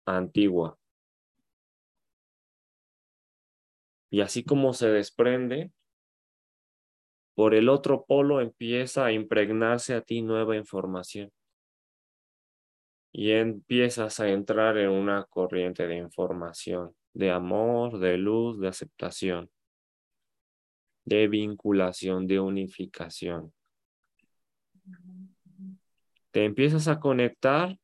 antigua. 0.06 0.78
Y 4.10 4.20
así 4.20 4.44
como 4.44 4.74
se 4.74 4.90
desprende, 4.90 5.72
por 7.38 7.54
el 7.54 7.70
otro 7.70 8.04
polo 8.04 8.42
empieza 8.42 9.06
a 9.06 9.12
impregnarse 9.12 9.94
a 9.94 10.02
ti 10.02 10.24
nueva 10.24 10.56
información. 10.56 11.32
Y 13.12 13.30
empiezas 13.30 14.20
a 14.20 14.30
entrar 14.30 14.76
en 14.80 14.90
una 14.90 15.24
corriente 15.26 15.86
de 15.86 15.98
información, 15.98 16.96
de 17.14 17.30
amor, 17.30 18.00
de 18.00 18.18
luz, 18.18 18.60
de 18.60 18.70
aceptación, 18.70 19.52
de 21.06 21.28
vinculación, 21.28 22.26
de 22.26 22.40
unificación. 22.40 23.54
Te 26.32 26.44
empiezas 26.44 26.88
a 26.88 27.00
conectar 27.00 27.78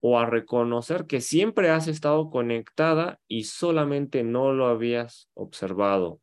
o 0.00 0.18
a 0.18 0.26
reconocer 0.26 1.06
que 1.06 1.22
siempre 1.22 1.70
has 1.70 1.88
estado 1.88 2.28
conectada 2.28 3.18
y 3.26 3.44
solamente 3.44 4.22
no 4.22 4.52
lo 4.52 4.66
habías 4.66 5.30
observado 5.32 6.20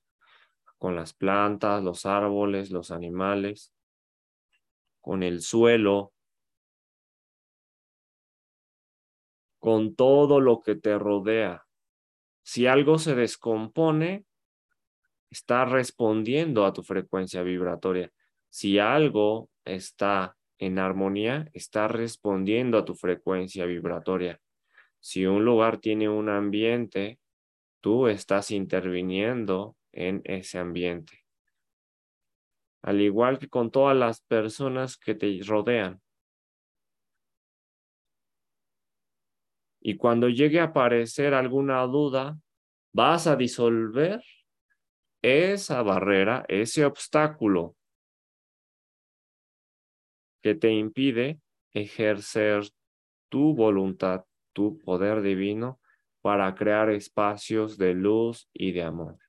con 0.78 0.96
las 0.96 1.14
plantas, 1.14 1.84
los 1.84 2.06
árboles, 2.06 2.72
los 2.72 2.92
animales, 2.92 3.74
con 5.02 5.24
el 5.24 5.42
suelo, 5.42 6.14
con 9.60 9.96
todo 9.96 10.40
lo 10.40 10.62
que 10.62 10.76
te 10.76 10.98
rodea. 10.98 11.66
Si 12.44 12.68
algo 12.68 13.00
se 13.00 13.16
descompone, 13.16 14.26
está 15.32 15.66
respondiendo 15.66 16.66
a 16.66 16.74
tu 16.74 16.84
frecuencia 16.84 17.42
vibratoria. 17.42 18.12
Si 18.50 18.80
algo 18.80 19.50
está 19.64 20.38
en 20.60 20.80
armonía, 20.80 21.50
está 21.54 21.88
respondiendo 21.88 22.78
a 22.78 22.86
tu 22.86 22.96
frecuencia 22.96 23.66
vibratoria. 23.66 24.40
Si 25.00 25.26
un 25.26 25.44
lugar 25.46 25.80
tiene 25.80 26.10
un 26.10 26.30
ambiente, 26.30 27.20
tú 27.82 28.08
estás 28.08 28.52
interviniendo 28.52 29.76
en 29.96 30.22
ese 30.26 30.60
ambiente. 30.60 31.26
Al 32.84 33.02
igual 33.02 33.40
que 33.40 33.50
con 33.50 33.72
todas 33.72 33.98
las 33.98 34.22
personas 34.22 34.98
que 34.98 35.16
te 35.16 35.40
rodean. 35.44 36.00
Y 39.82 39.98
cuando 39.98 40.30
llegue 40.30 40.60
a 40.60 40.66
aparecer 40.66 41.34
alguna 41.34 41.82
duda, 41.84 42.38
vas 42.94 43.28
a 43.28 43.36
disolver 43.36 44.22
esa 45.24 45.82
barrera, 45.82 46.46
ese 46.48 46.86
obstáculo 46.86 47.76
que 50.44 50.54
te 50.54 50.72
impide 50.72 51.40
ejercer 51.74 52.64
tu 53.30 53.56
voluntad, 53.56 54.26
tu 54.54 54.78
poder 54.80 55.24
divino 55.24 55.80
para 56.22 56.54
crear 56.54 56.92
espacios 56.92 57.78
de 57.78 57.96
luz 57.96 58.48
y 58.54 58.72
de 58.72 58.84
amor. 58.84 59.25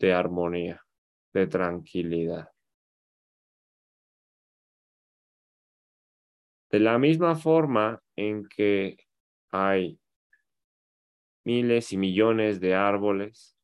De 0.00 0.14
armonía, 0.14 0.84
de 1.34 1.46
tranquilidad. 1.46 2.50
De 6.70 6.80
la 6.80 6.98
misma 6.98 7.36
forma 7.36 8.02
en 8.16 8.48
que 8.48 8.96
hay 9.50 10.00
miles 11.44 11.92
y 11.92 11.98
millones 11.98 12.60
de 12.60 12.74
árboles, 12.74 13.56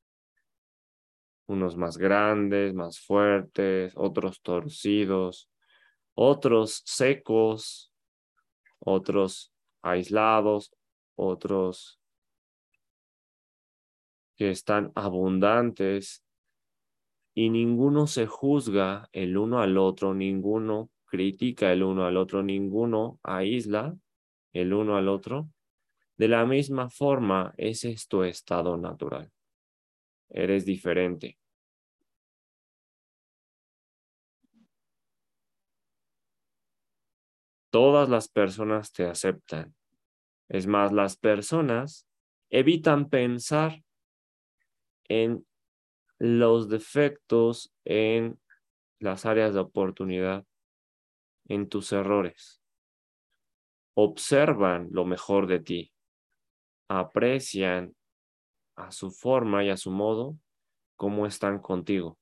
unos 1.47 1.77
más 1.77 1.97
grandes, 1.97 2.75
más 2.75 3.01
fuertes, 3.01 3.93
otros 3.97 4.43
torcidos, 4.43 5.49
otros 6.15 6.83
secos, 6.85 7.95
otros 8.81 9.55
aislados, 9.81 10.75
otros 11.15 11.99
que 14.37 14.51
están 14.51 14.93
abundantes 14.95 16.26
y 17.39 17.51
ninguno 17.51 18.07
se 18.07 18.27
juzga 18.27 19.11
el 19.13 19.37
uno 19.37 19.61
al 19.61 19.77
otro, 19.77 20.15
ninguno 20.15 20.91
critica 21.05 21.71
el 21.71 21.83
uno 21.83 22.07
al 22.07 22.17
otro, 22.17 22.43
ninguno 22.43 23.21
aísla 23.23 23.95
el 24.55 24.73
uno 24.73 24.97
al 24.97 25.09
otro. 25.11 25.51
De 26.17 26.29
la 26.29 26.47
misma 26.47 26.89
forma, 26.89 27.53
ese 27.59 27.91
es 27.91 28.09
tu 28.09 28.23
estado 28.23 28.79
natural. 28.79 29.31
Eres 30.31 30.65
diferente. 30.65 31.39
Todas 37.69 38.09
las 38.09 38.29
personas 38.29 38.93
te 38.93 39.05
aceptan. 39.05 39.75
Es 40.49 40.67
más, 40.67 40.91
las 40.91 41.19
personas 41.19 42.09
evitan 42.49 43.11
pensar 43.11 43.85
en 45.09 45.46
los 46.19 46.69
defectos, 46.69 47.73
en 47.85 48.39
las 48.99 49.27
áreas 49.27 49.55
de 49.55 49.61
oportunidad, 49.61 50.45
en 51.49 51.69
tus 51.69 51.93
errores. 51.93 52.61
Observan 53.95 54.89
lo 54.91 55.05
mejor 55.05 55.47
de 55.47 55.61
ti, 55.61 55.93
aprecian 56.89 57.95
a 58.77 58.91
su 58.91 59.11
forma 59.11 59.65
y 59.65 59.71
a 59.71 59.77
su 59.77 59.91
modo 59.91 60.37
cómo 60.97 61.27
están 61.27 61.61
contigo. 61.61 62.19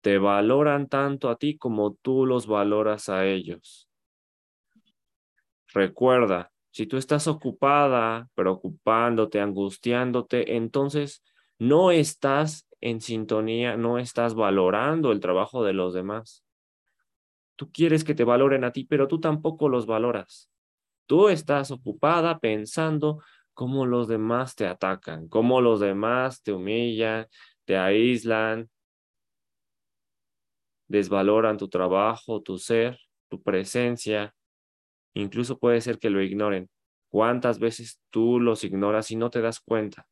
Te 0.00 0.18
valoran 0.18 0.88
tanto 0.88 1.28
a 1.28 1.36
ti 1.36 1.56
como 1.58 1.94
tú 1.94 2.24
los 2.24 2.46
valoras 2.46 3.08
a 3.08 3.26
ellos. 3.26 3.88
Recuerda, 5.74 6.50
si 6.70 6.86
tú 6.86 6.96
estás 6.96 7.26
ocupada, 7.26 8.28
preocupándote, 8.34 9.40
angustiándote, 9.40 10.56
entonces 10.56 11.22
no 11.58 11.90
estás 11.90 12.68
en 12.80 13.00
sintonía, 13.00 13.76
no 13.76 13.98
estás 13.98 14.34
valorando 14.34 15.12
el 15.12 15.20
trabajo 15.20 15.64
de 15.64 15.72
los 15.72 15.94
demás. 15.94 16.44
Tú 17.56 17.72
quieres 17.72 18.04
que 18.04 18.14
te 18.14 18.24
valoren 18.24 18.64
a 18.64 18.72
ti, 18.72 18.84
pero 18.84 19.08
tú 19.08 19.18
tampoco 19.18 19.68
los 19.68 19.86
valoras. 19.86 20.50
Tú 21.06 21.28
estás 21.28 21.70
ocupada 21.70 22.38
pensando 22.38 23.22
cómo 23.54 23.86
los 23.86 24.06
demás 24.06 24.54
te 24.54 24.66
atacan, 24.66 25.26
cómo 25.28 25.60
los 25.60 25.80
demás 25.80 26.42
te 26.42 26.52
humillan, 26.52 27.26
te 27.64 27.76
aíslan, 27.76 28.70
desvaloran 30.86 31.56
tu 31.56 31.68
trabajo, 31.68 32.40
tu 32.40 32.58
ser, 32.58 33.00
tu 33.28 33.42
presencia, 33.42 34.34
Incluso 35.18 35.58
puede 35.58 35.80
ser 35.80 35.98
que 35.98 36.10
lo 36.10 36.22
ignoren. 36.22 36.70
¿Cuántas 37.08 37.58
veces 37.58 38.00
tú 38.10 38.38
los 38.38 38.62
ignoras 38.62 39.10
y 39.10 39.16
no 39.16 39.30
te 39.30 39.40
das 39.40 39.58
cuenta? 39.58 40.06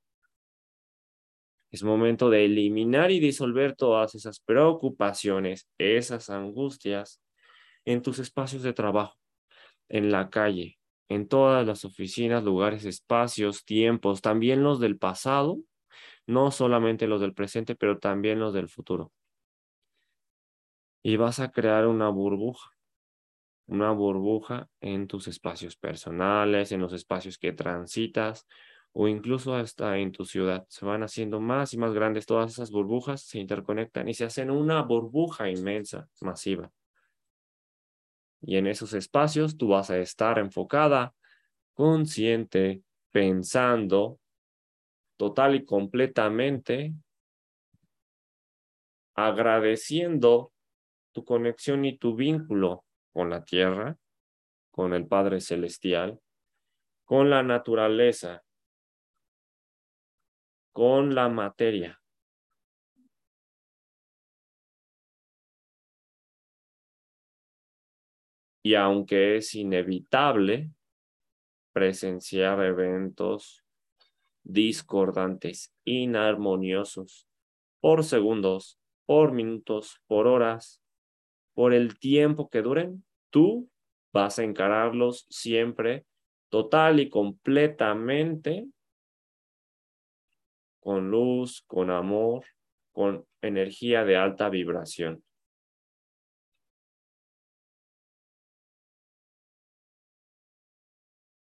Es 1.70 1.84
momento 1.84 2.28
de 2.28 2.44
eliminar 2.44 3.12
y 3.12 3.20
disolver 3.20 3.76
todas 3.76 4.16
esas 4.16 4.40
preocupaciones, 4.40 5.68
esas 5.78 6.28
angustias 6.28 7.22
en 7.84 8.02
tus 8.02 8.18
espacios 8.18 8.64
de 8.64 8.72
trabajo, 8.72 9.14
en 9.88 10.10
la 10.10 10.28
calle, 10.28 10.76
en 11.08 11.28
todas 11.28 11.64
las 11.64 11.84
oficinas, 11.84 12.42
lugares, 12.42 12.84
espacios, 12.84 13.64
tiempos, 13.64 14.22
también 14.22 14.64
los 14.64 14.80
del 14.80 14.98
pasado, 14.98 15.58
no 16.26 16.50
solamente 16.50 17.06
los 17.06 17.20
del 17.20 17.32
presente, 17.32 17.76
pero 17.76 18.00
también 18.00 18.40
los 18.40 18.52
del 18.52 18.68
futuro. 18.68 19.12
Y 21.04 21.16
vas 21.16 21.38
a 21.38 21.52
crear 21.52 21.86
una 21.86 22.08
burbuja 22.08 22.75
una 23.66 23.90
burbuja 23.90 24.68
en 24.80 25.06
tus 25.06 25.28
espacios 25.28 25.76
personales, 25.76 26.72
en 26.72 26.80
los 26.80 26.92
espacios 26.92 27.38
que 27.38 27.52
transitas 27.52 28.46
o 28.92 29.08
incluso 29.08 29.54
hasta 29.54 29.98
en 29.98 30.12
tu 30.12 30.24
ciudad. 30.24 30.64
Se 30.68 30.86
van 30.86 31.02
haciendo 31.02 31.40
más 31.40 31.74
y 31.74 31.78
más 31.78 31.92
grandes 31.92 32.24
todas 32.24 32.52
esas 32.52 32.70
burbujas, 32.70 33.22
se 33.22 33.38
interconectan 33.38 34.08
y 34.08 34.14
se 34.14 34.24
hacen 34.24 34.50
una 34.50 34.82
burbuja 34.82 35.50
inmensa, 35.50 36.08
masiva. 36.22 36.70
Y 38.40 38.56
en 38.56 38.68
esos 38.68 38.94
espacios 38.94 39.58
tú 39.58 39.68
vas 39.68 39.90
a 39.90 39.98
estar 39.98 40.38
enfocada, 40.38 41.14
consciente, 41.74 42.82
pensando 43.10 44.18
total 45.18 45.56
y 45.56 45.64
completamente, 45.64 46.94
agradeciendo 49.14 50.52
tu 51.12 51.24
conexión 51.24 51.84
y 51.84 51.98
tu 51.98 52.14
vínculo 52.14 52.85
con 53.16 53.30
la 53.30 53.46
tierra, 53.46 53.96
con 54.70 54.92
el 54.92 55.06
Padre 55.06 55.40
Celestial, 55.40 56.20
con 57.06 57.30
la 57.30 57.42
naturaleza, 57.42 58.44
con 60.70 61.14
la 61.14 61.30
materia. 61.30 61.98
Y 68.62 68.74
aunque 68.74 69.38
es 69.38 69.54
inevitable 69.54 70.72
presenciar 71.72 72.62
eventos 72.62 73.64
discordantes, 74.42 75.74
inarmoniosos, 75.84 77.26
por 77.80 78.04
segundos, 78.04 78.78
por 79.06 79.32
minutos, 79.32 80.02
por 80.06 80.26
horas, 80.26 80.82
por 81.56 81.72
el 81.72 81.98
tiempo 81.98 82.50
que 82.50 82.60
duren, 82.60 83.02
tú 83.30 83.70
vas 84.12 84.38
a 84.38 84.44
encararlos 84.44 85.24
siempre 85.30 86.04
total 86.50 87.00
y 87.00 87.08
completamente 87.08 88.66
con 90.80 91.10
luz, 91.10 91.64
con 91.66 91.90
amor, 91.90 92.44
con 92.92 93.26
energía 93.40 94.04
de 94.04 94.18
alta 94.18 94.50
vibración. 94.50 95.24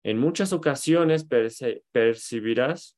En 0.04 0.18
muchas 0.18 0.52
ocasiones 0.52 1.26
percibirás 1.90 2.96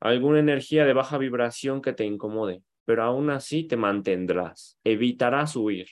alguna 0.00 0.38
energía 0.38 0.84
de 0.84 0.92
baja 0.92 1.16
vibración 1.16 1.80
que 1.80 1.94
te 1.94 2.04
incomode, 2.04 2.62
pero 2.84 3.04
aún 3.04 3.30
así 3.30 3.64
te 3.64 3.76
mantendrás, 3.76 4.78
evitarás 4.84 5.56
huir 5.56 5.88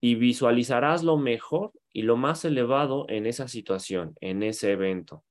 y 0.00 0.14
visualizarás 0.14 1.02
lo 1.02 1.16
mejor 1.16 1.72
y 1.92 2.02
lo 2.02 2.16
más 2.16 2.44
elevado 2.44 3.06
en 3.08 3.26
esa 3.26 3.48
situación, 3.48 4.14
en 4.20 4.42
ese 4.42 4.72
evento, 4.72 5.24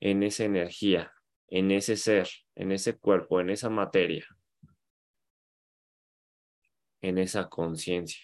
en 0.00 0.22
esa 0.22 0.44
energía, 0.44 1.12
en 1.48 1.70
ese 1.70 1.96
ser, 1.96 2.28
en 2.54 2.72
ese 2.72 2.98
cuerpo, 2.98 3.40
en 3.40 3.50
esa 3.50 3.70
materia, 3.70 4.26
en 7.00 7.18
esa 7.18 7.48
conciencia. 7.48 8.22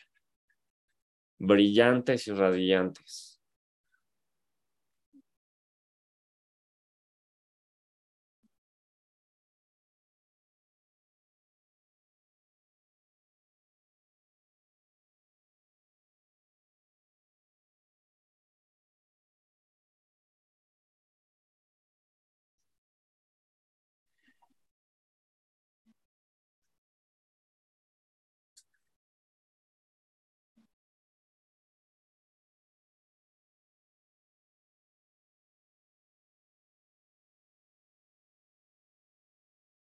Brillantes 1.39 2.29
y 2.29 2.33
radiantes. 2.33 3.36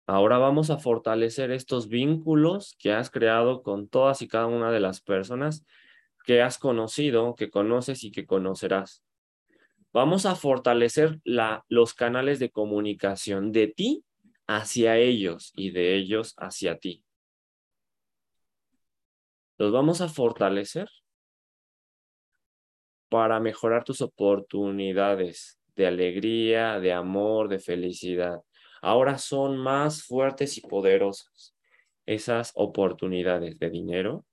Ahora 0.07 0.39
vamos 0.39 0.71
a 0.71 0.79
fortalecer 0.79 1.51
estos 1.53 1.89
vínculos 1.89 2.77
que 2.79 2.93
has 2.93 3.11
creado 3.11 3.63
con 3.63 3.89
todas 3.89 4.21
y 4.23 4.29
cada 4.29 4.47
una 4.47 4.71
de 4.73 4.81
las 4.81 5.01
personas 5.01 5.65
que 6.25 6.43
has 6.43 6.59
conocido, 6.59 7.35
que 7.35 7.51
conoces 7.51 8.05
y 8.05 8.11
que 8.11 8.27
conocerás. 8.27 9.05
Vamos 9.93 10.27
a 10.27 10.35
fortalecer 10.35 11.21
la, 11.25 11.65
los 11.69 11.95
canales 11.95 12.39
de 12.39 12.51
comunicación 12.51 13.53
de 13.53 13.69
ti 13.69 14.05
hacia 14.47 14.97
ellos 14.97 15.53
y 15.55 15.71
de 15.71 15.95
ellos 15.97 16.35
hacia 16.37 16.79
ti. 16.79 17.05
Los 19.59 19.71
vamos 19.71 20.01
a 20.01 20.09
fortalecer 20.09 20.89
para 23.09 23.39
mejorar 23.41 23.85
tus 23.85 24.01
oportunidades 24.01 25.61
de 25.77 25.87
alegría, 25.87 26.81
de 26.81 26.93
amor, 26.93 27.49
de 27.49 27.59
felicidad. 27.59 28.41
Ahora 28.83 29.17
son 29.17 29.57
más 29.57 30.03
fuertes 30.03 30.59
y 30.59 30.61
poderosas 30.61 31.55
esas 32.05 32.51
oportunidades 32.57 33.57
de 33.61 33.71
dinero, 33.71 34.27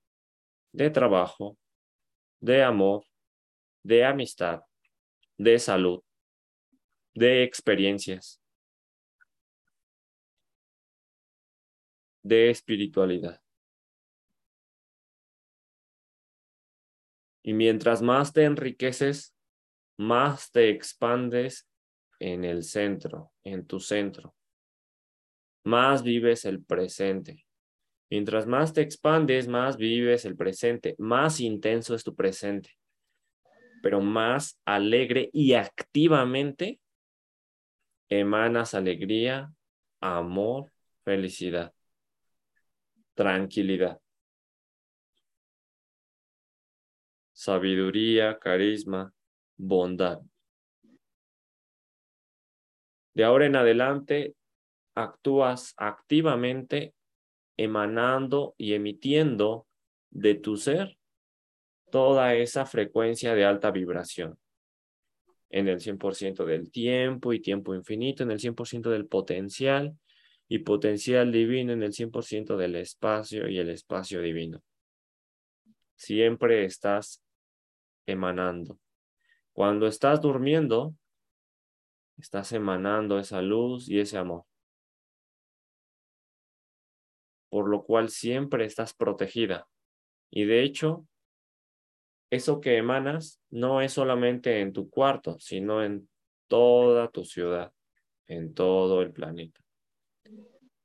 de 0.72 0.90
trabajo, 0.90 1.56
de 2.42 2.64
amor, 2.64 3.06
de 3.84 4.06
amistad, 4.06 4.64
de 5.38 5.60
salud, 5.60 6.02
de 7.14 7.44
experiencias, 7.44 8.42
de 12.24 12.50
espiritualidad. 12.50 13.40
Y 17.44 17.54
mientras 17.54 18.02
más 18.02 18.34
te 18.34 18.46
enriqueces, 18.46 19.36
más 19.96 20.52
te 20.52 20.70
expandes 20.70 21.70
en 22.20 22.46
el 22.46 22.64
centro, 22.64 23.32
en 23.44 23.68
tu 23.68 23.80
centro. 23.80 24.36
Más 25.64 26.04
vives 26.04 26.46
el 26.46 26.64
presente. 26.64 27.46
Mientras 28.10 28.48
más 28.48 28.74
te 28.74 28.82
expandes, 28.82 29.48
más 29.48 29.78
vives 29.78 30.26
el 30.26 30.36
presente, 30.36 30.96
más 30.98 31.40
intenso 31.40 31.94
es 31.94 32.04
tu 32.04 32.16
presente, 32.16 32.72
pero 33.84 34.02
más 34.02 34.60
alegre 34.66 35.30
y 35.32 35.54
activamente 35.54 36.80
emanas 38.10 38.74
alegría, 38.74 39.54
amor, 40.00 40.72
felicidad, 41.04 41.72
tranquilidad. 43.14 44.00
sabiduría, 47.40 48.38
carisma, 48.38 49.14
bondad. 49.56 50.20
De 53.14 53.24
ahora 53.24 53.46
en 53.46 53.56
adelante, 53.56 54.36
actúas 55.00 55.74
activamente 55.78 56.94
emanando 57.58 58.56
y 58.58 58.74
emitiendo 58.74 59.68
de 60.10 60.36
tu 60.36 60.58
ser 60.58 60.98
toda 61.92 62.36
esa 62.36 62.66
frecuencia 62.66 63.34
de 63.36 63.46
alta 63.46 63.72
vibración 63.72 64.38
en 65.50 65.68
el 65.68 65.80
100% 65.80 66.46
del 66.46 66.70
tiempo 66.72 67.34
y 67.34 67.40
tiempo 67.40 67.74
infinito, 67.74 68.24
en 68.24 68.32
el 68.32 68.40
100% 68.40 68.90
del 68.90 69.08
potencial 69.08 69.98
y 70.48 70.60
potencial 70.60 71.32
divino, 71.32 71.74
en 71.74 71.84
el 71.84 71.92
100% 71.92 72.56
del 72.56 72.76
espacio 72.76 73.48
y 73.48 73.58
el 73.58 73.70
espacio 73.70 74.22
divino. 74.22 74.62
Siempre 75.96 76.66
estás 76.66 77.24
emanando. 78.06 78.80
Cuando 79.54 79.88
estás 79.88 80.22
durmiendo, 80.22 80.94
estás 82.18 82.52
emanando 82.52 83.18
esa 83.20 83.42
luz 83.42 83.90
y 83.90 84.00
ese 84.00 84.18
amor. 84.18 84.49
Por 87.50 87.70
lo 87.70 87.84
cual 87.84 88.10
siempre 88.10 88.66
estás 88.66 88.94
protegida. 88.94 89.68
Y 90.30 90.46
de 90.46 90.64
hecho, 90.64 91.08
eso 92.30 92.62
que 92.62 92.78
emanas 92.78 93.42
no 93.50 93.82
es 93.82 93.94
solamente 93.94 94.62
en 94.62 94.74
tu 94.74 94.90
cuarto, 94.90 95.40
sino 95.40 95.84
en 95.84 96.08
toda 96.48 97.10
tu 97.10 97.26
ciudad, 97.26 97.74
en 98.28 98.54
todo 98.54 99.02
el 99.02 99.12
planeta. 99.12 99.62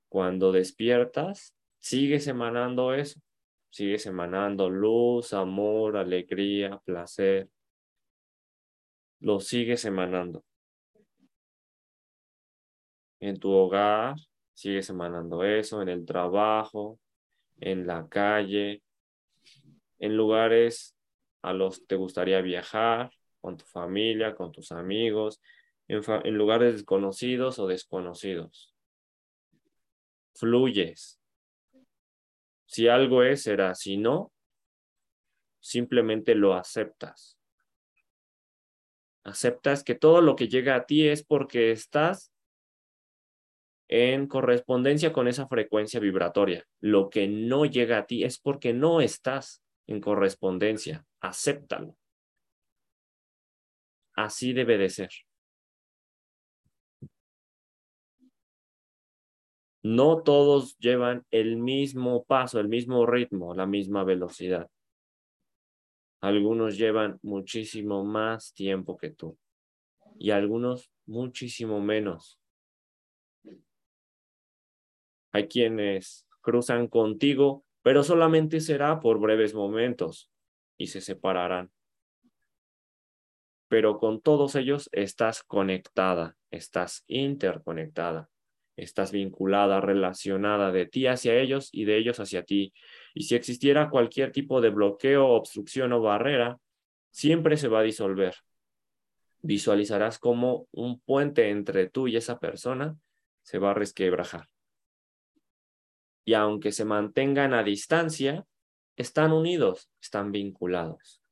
Cuando 0.08 0.52
despiertas, 0.52 1.54
sigues 1.80 2.26
emanando 2.26 2.94
eso 2.94 3.20
sigues 3.74 4.06
emanando 4.06 4.70
luz, 4.70 5.32
amor, 5.32 5.96
alegría, 5.96 6.80
placer. 6.84 7.50
Lo 9.18 9.40
sigues 9.40 9.84
emanando. 9.84 10.44
En 13.18 13.40
tu 13.40 13.50
hogar 13.50 14.14
sigues 14.54 14.88
emanando 14.90 15.44
eso, 15.44 15.82
en 15.82 15.88
el 15.88 16.04
trabajo, 16.06 16.98
en 17.60 17.86
la 17.86 18.08
calle, 18.08 18.82
en 19.98 20.16
lugares 20.16 20.96
a 21.42 21.52
los 21.52 21.80
que 21.80 21.86
te 21.86 21.96
gustaría 21.96 22.40
viajar, 22.40 23.10
con 23.40 23.56
tu 23.56 23.64
familia, 23.66 24.34
con 24.34 24.52
tus 24.52 24.72
amigos, 24.72 25.40
en, 25.88 26.02
en 26.24 26.34
lugares 26.34 26.74
desconocidos 26.74 27.58
o 27.58 27.66
desconocidos. 27.66 28.74
Fluyes, 30.34 31.20
si 32.74 32.88
algo 32.88 33.22
es, 33.22 33.42
será. 33.44 33.72
Si 33.76 33.96
no, 33.96 34.32
simplemente 35.60 36.34
lo 36.34 36.54
aceptas. 36.54 37.38
Aceptas 39.22 39.84
que 39.84 39.94
todo 39.94 40.20
lo 40.20 40.34
que 40.34 40.48
llega 40.48 40.74
a 40.74 40.84
ti 40.84 41.06
es 41.06 41.24
porque 41.24 41.70
estás 41.70 42.33
en 43.94 44.26
correspondencia 44.26 45.12
con 45.12 45.28
esa 45.28 45.46
frecuencia 45.46 46.00
vibratoria. 46.00 46.66
Lo 46.80 47.10
que 47.10 47.28
no 47.28 47.64
llega 47.64 47.98
a 47.98 48.06
ti 48.06 48.24
es 48.24 48.38
porque 48.38 48.72
no 48.72 49.00
estás 49.00 49.62
en 49.86 50.00
correspondencia. 50.00 51.04
Acéptalo. 51.20 51.96
Así 54.14 54.52
debe 54.52 54.78
de 54.78 54.90
ser. 54.90 55.10
no 59.84 60.22
todos 60.22 60.78
llevan 60.78 61.26
el 61.30 61.58
mismo 61.58 62.24
paso, 62.24 62.58
el 62.58 62.68
mismo 62.68 63.04
ritmo, 63.04 63.54
la 63.54 63.66
misma 63.66 64.02
velocidad. 64.02 64.70
Algunos 66.22 66.78
llevan 66.78 67.18
muchísimo 67.22 68.02
más 68.02 68.54
tiempo 68.54 68.96
que 68.96 69.10
tú 69.10 69.38
y 70.18 70.30
algunos 70.30 70.90
muchísimo 71.04 71.82
menos. 71.82 72.40
Hay 75.34 75.48
quienes 75.48 76.26
cruzan 76.40 76.88
contigo, 76.88 77.66
pero 77.82 78.02
solamente 78.02 78.60
será 78.60 79.00
por 79.00 79.18
breves 79.18 79.52
momentos 79.52 80.30
y 80.78 80.86
se 80.86 81.02
separarán. 81.02 81.70
Pero 83.68 83.98
con 83.98 84.22
todos 84.22 84.54
ellos 84.54 84.88
estás 84.92 85.42
conectada, 85.42 86.38
estás 86.50 87.04
interconectada 87.06 88.30
estás 88.76 89.12
vinculada, 89.12 89.80
relacionada 89.80 90.72
de 90.72 90.86
ti 90.86 91.06
hacia 91.06 91.36
ellos 91.36 91.68
y 91.72 91.84
de 91.84 91.98
ellos 91.98 92.20
hacia 92.20 92.44
ti. 92.44 92.72
Y 93.14 93.24
si 93.24 93.34
existiera 93.34 93.90
cualquier 93.90 94.32
tipo 94.32 94.60
de 94.60 94.70
bloqueo, 94.70 95.28
obstrucción 95.28 95.92
o 95.92 96.00
barrera, 96.00 96.58
siempre 97.10 97.56
se 97.56 97.68
va 97.68 97.80
a 97.80 97.84
disolver. 97.84 98.34
Visualizarás 99.42 100.18
como 100.18 100.66
un 100.72 101.00
puente 101.00 101.50
entre 101.50 101.88
tú 101.88 102.08
y 102.08 102.16
esa 102.16 102.38
persona 102.38 102.96
se 103.42 103.58
va 103.58 103.72
a 103.72 103.74
resquebrajar. 103.74 104.48
Y 106.24 106.34
aunque 106.34 106.72
se 106.72 106.84
mantengan 106.84 107.54
a 107.54 107.62
distancia, 107.62 108.46
están 108.96 109.32
unidos, 109.32 109.90
están 110.00 110.32
vinculados. 110.32 111.22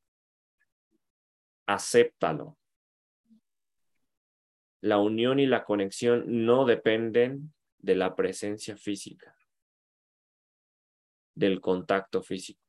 Acéptalo 1.66 2.58
la 4.82 4.98
unión 4.98 5.38
y 5.38 5.46
la 5.46 5.64
conexión 5.64 6.44
no 6.44 6.66
dependen 6.66 7.54
de 7.78 7.94
la 7.94 8.14
presencia 8.14 8.76
física, 8.76 9.34
del 11.34 11.60
contacto 11.60 12.20
físico. 12.20 12.60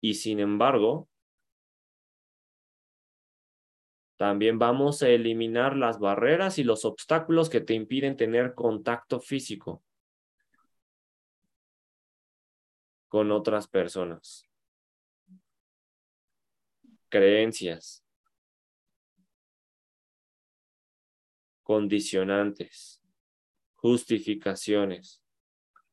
Y 0.00 0.14
sin 0.14 0.38
embargo, 0.38 1.08
también 4.16 4.58
vamos 4.58 5.02
a 5.02 5.08
eliminar 5.08 5.76
las 5.76 5.98
barreras 5.98 6.58
y 6.58 6.64
los 6.64 6.84
obstáculos 6.84 7.50
que 7.50 7.60
te 7.60 7.74
impiden 7.74 8.16
tener 8.16 8.54
contacto 8.54 9.20
físico 9.20 9.82
con 13.08 13.30
otras 13.32 13.68
personas. 13.68 14.44
Creencias, 17.08 18.04
condicionantes, 21.62 23.02
justificaciones, 23.74 25.22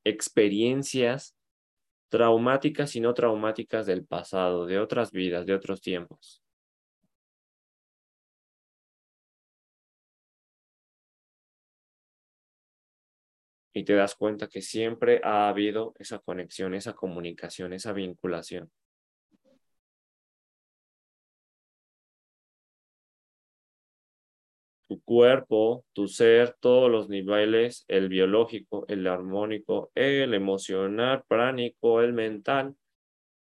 experiencias 0.04 1.36
traumáticas 2.10 2.96
y 2.96 3.00
no 3.00 3.14
traumáticas 3.16 3.88
del 3.88 4.06
pasado, 4.06 4.68
de 4.68 4.80
otras 4.80 5.12
vidas, 5.12 5.48
de 5.48 5.54
otros 5.56 5.82
tiempos. 5.82 6.43
Y 13.74 13.84
te 13.84 13.94
das 13.94 14.16
cuenta 14.16 14.48
que 14.48 14.62
siempre 14.62 15.20
ha 15.24 15.50
habido 15.50 15.94
esa 16.00 16.20
conexión, 16.20 16.74
esa 16.76 16.94
comunicación, 16.94 17.74
esa 17.74 17.92
vinculación. 17.92 18.72
Tu 24.88 25.02
cuerpo, 25.02 25.86
tu 25.94 26.08
ser, 26.08 26.56
todos 26.60 26.92
los 26.92 27.10
niveles, 27.10 27.84
el 27.88 28.10
biológico, 28.10 28.86
el 28.88 29.08
armónico, 29.08 29.92
el 29.96 30.34
emocional, 30.36 31.24
pránico, 31.28 32.02
el 32.02 32.14
mental, 32.14 32.76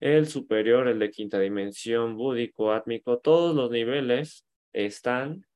el 0.01 0.27
superior, 0.27 0.89
el 0.89 0.99
de 0.99 1.11
quinta 1.11 1.39
dimensión, 1.39 2.17
búdico, 2.17 2.73
átmico, 2.73 3.19
todos 3.21 3.55
los 3.55 3.71
niveles 3.71 4.47
están 4.73 5.47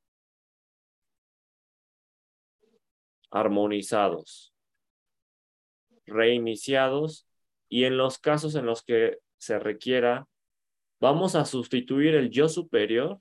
armonizados, 3.31 4.54
reiniciados 6.07 7.27
y 7.69 7.85
en 7.85 7.97
los 7.97 8.19
casos 8.19 8.55
en 8.55 8.67
los 8.67 8.83
que 8.83 9.19
se 9.39 9.59
requiera, 9.59 10.27
vamos 11.01 11.35
a 11.35 11.45
sustituir 11.45 12.15
el 12.15 12.31
yo 12.31 12.49
superior 12.49 13.21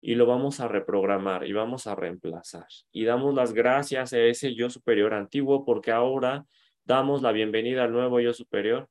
y 0.00 0.16
lo 0.16 0.26
vamos 0.26 0.60
a 0.60 0.68
reprogramar 0.68 1.46
y 1.46 1.54
vamos 1.54 1.86
a 1.86 1.94
reemplazar. 1.94 2.66
Y 2.92 3.04
damos 3.04 3.34
las 3.34 3.54
gracias 3.54 4.12
a 4.12 4.20
ese 4.20 4.54
yo 4.54 4.68
superior 4.68 5.14
antiguo 5.14 5.64
porque 5.64 5.92
ahora 5.92 6.44
damos 6.84 7.22
la 7.22 7.32
bienvenida 7.32 7.84
al 7.84 7.92
nuevo 7.92 8.20
yo 8.20 8.34
superior 8.34 8.88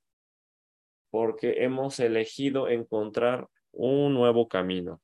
porque 1.11 1.63
hemos 1.63 1.99
elegido 1.99 2.67
encontrar 2.67 3.47
un 3.71 4.15
nuevo 4.15 4.47
camino 4.47 5.02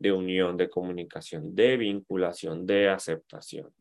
de 0.00 0.10
unión, 0.10 0.56
de 0.56 0.68
comunicación, 0.68 1.54
de 1.54 1.76
vinculación, 1.76 2.66
de 2.66 2.88
aceptación. 2.88 3.72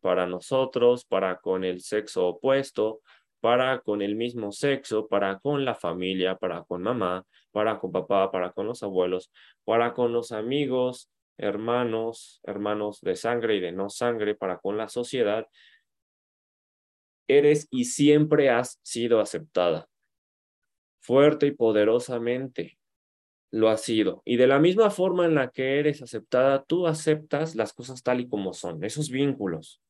Para 0.00 0.26
nosotros, 0.26 1.04
para 1.04 1.38
con 1.38 1.62
el 1.62 1.82
sexo 1.82 2.26
opuesto, 2.26 3.02
para 3.40 3.80
con 3.80 4.02
el 4.02 4.16
mismo 4.16 4.50
sexo, 4.50 5.06
para 5.06 5.38
con 5.38 5.64
la 5.64 5.74
familia, 5.74 6.36
para 6.36 6.64
con 6.64 6.82
mamá, 6.82 7.24
para 7.52 7.78
con 7.78 7.92
papá, 7.92 8.32
para 8.32 8.50
con 8.52 8.66
los 8.66 8.82
abuelos, 8.82 9.30
para 9.64 9.92
con 9.92 10.12
los 10.12 10.32
amigos, 10.32 11.10
hermanos, 11.36 12.40
hermanos 12.44 13.00
de 13.02 13.14
sangre 13.14 13.56
y 13.56 13.60
de 13.60 13.72
no 13.72 13.90
sangre, 13.90 14.34
para 14.34 14.58
con 14.58 14.78
la 14.78 14.88
sociedad 14.88 15.46
eres 17.28 17.68
y 17.70 17.84
siempre 17.84 18.48
has 18.50 18.80
sido 18.82 19.20
aceptada. 19.20 19.86
Fuerte 21.00 21.46
y 21.46 21.50
poderosamente 21.50 22.75
lo 23.56 23.70
has 23.70 23.80
sido. 23.82 24.22
Y 24.26 24.36
de 24.36 24.46
la 24.46 24.58
misma 24.58 24.90
forma 24.90 25.24
en 25.24 25.34
la 25.34 25.48
que 25.48 25.78
eres 25.78 26.02
aceptada, 26.02 26.62
tú 26.64 26.86
aceptas 26.86 27.54
las 27.54 27.72
cosas 27.72 28.02
tal 28.02 28.20
y 28.20 28.28
como 28.28 28.52
son, 28.52 28.84
esos 28.84 29.10
vínculos. 29.10 29.80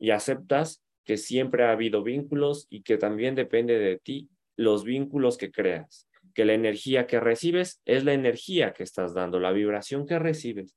Y 0.00 0.10
aceptas 0.10 0.82
que 1.04 1.16
siempre 1.16 1.64
ha 1.64 1.70
habido 1.70 2.02
vínculos 2.02 2.66
y 2.70 2.82
que 2.82 2.96
también 2.98 3.36
depende 3.36 3.78
de 3.78 3.98
ti 3.98 4.30
los 4.56 4.82
vínculos 4.82 5.38
que 5.38 5.52
creas. 5.52 6.08
Que 6.34 6.44
la 6.44 6.54
energía 6.54 7.06
que 7.06 7.20
recibes 7.20 7.80
es 7.84 8.04
la 8.04 8.14
energía 8.14 8.72
que 8.72 8.82
estás 8.82 9.14
dando, 9.14 9.38
la 9.38 9.52
vibración 9.52 10.04
que 10.04 10.18
recibes 10.18 10.76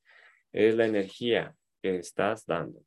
es 0.52 0.76
la 0.76 0.86
energía 0.86 1.56
que 1.82 1.98
estás 1.98 2.46
dando. 2.46 2.82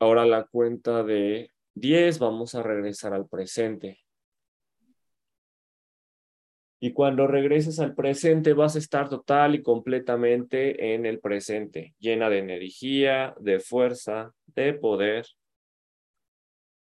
Ahora 0.00 0.24
la 0.24 0.44
cuenta 0.44 1.02
de 1.04 1.52
10 1.74 2.18
vamos 2.18 2.54
a 2.54 2.62
regresar 2.62 3.12
al 3.12 3.28
presente. 3.28 4.00
Y 6.80 6.94
cuando 6.94 7.26
regreses 7.26 7.78
al 7.80 7.94
presente 7.94 8.54
vas 8.54 8.76
a 8.76 8.78
estar 8.78 9.10
total 9.10 9.54
y 9.54 9.62
completamente 9.62 10.94
en 10.94 11.04
el 11.04 11.20
presente, 11.20 11.94
llena 11.98 12.30
de 12.30 12.38
energía, 12.38 13.34
de 13.38 13.60
fuerza, 13.60 14.34
de 14.46 14.72
poder. 14.72 15.26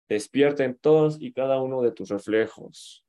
Despierta 0.07 0.63
en 0.63 0.77
todos 0.77 1.21
y 1.21 1.33
cada 1.33 1.61
uno 1.61 1.81
de 1.81 1.91
tus 1.91 2.07
reflejos. 2.07 3.03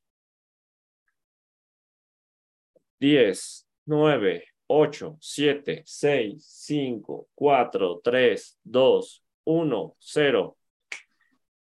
10, 2.99 3.69
9, 3.87 4.45
8, 4.67 5.19
7, 5.21 5.83
6, 5.87 6.45
5, 6.45 7.29
4, 7.37 8.01
3, 8.03 8.59
2, 8.65 9.24
uno, 9.45 9.97
cero. 9.99 10.57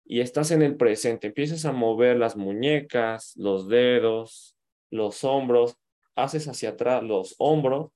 Y 0.04 0.20
estás 0.20 0.50
en 0.50 0.62
el 0.62 0.76
presente. 0.76 1.28
Empiezas 1.28 1.64
a 1.64 1.72
mover 1.72 2.16
las 2.16 2.36
muñecas, 2.36 3.36
los 3.36 3.68
dedos, 3.68 4.56
los 4.90 5.22
hombros. 5.24 5.76
Haces 6.16 6.48
hacia 6.48 6.70
atrás 6.70 7.02
los 7.02 7.34
hombros, 7.38 7.92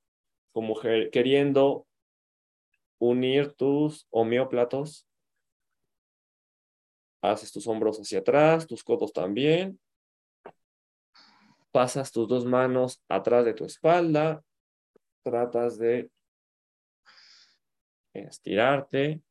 como 0.52 0.78
queriendo 1.10 1.86
unir 2.98 3.54
tus 3.54 4.06
homeóplatos. 4.10 5.08
Haces 7.22 7.50
tus 7.50 7.66
hombros 7.66 7.98
hacia 7.98 8.18
atrás, 8.18 8.66
tus 8.66 8.84
codos 8.84 9.12
también. 9.12 9.80
Pasas 11.70 12.12
tus 12.12 12.28
dos 12.28 12.44
manos 12.44 13.02
atrás 13.08 13.46
de 13.46 13.54
tu 13.54 13.64
espalda. 13.64 14.44
Tratas 15.22 15.78
de 15.78 16.10
estirarte 18.12 19.22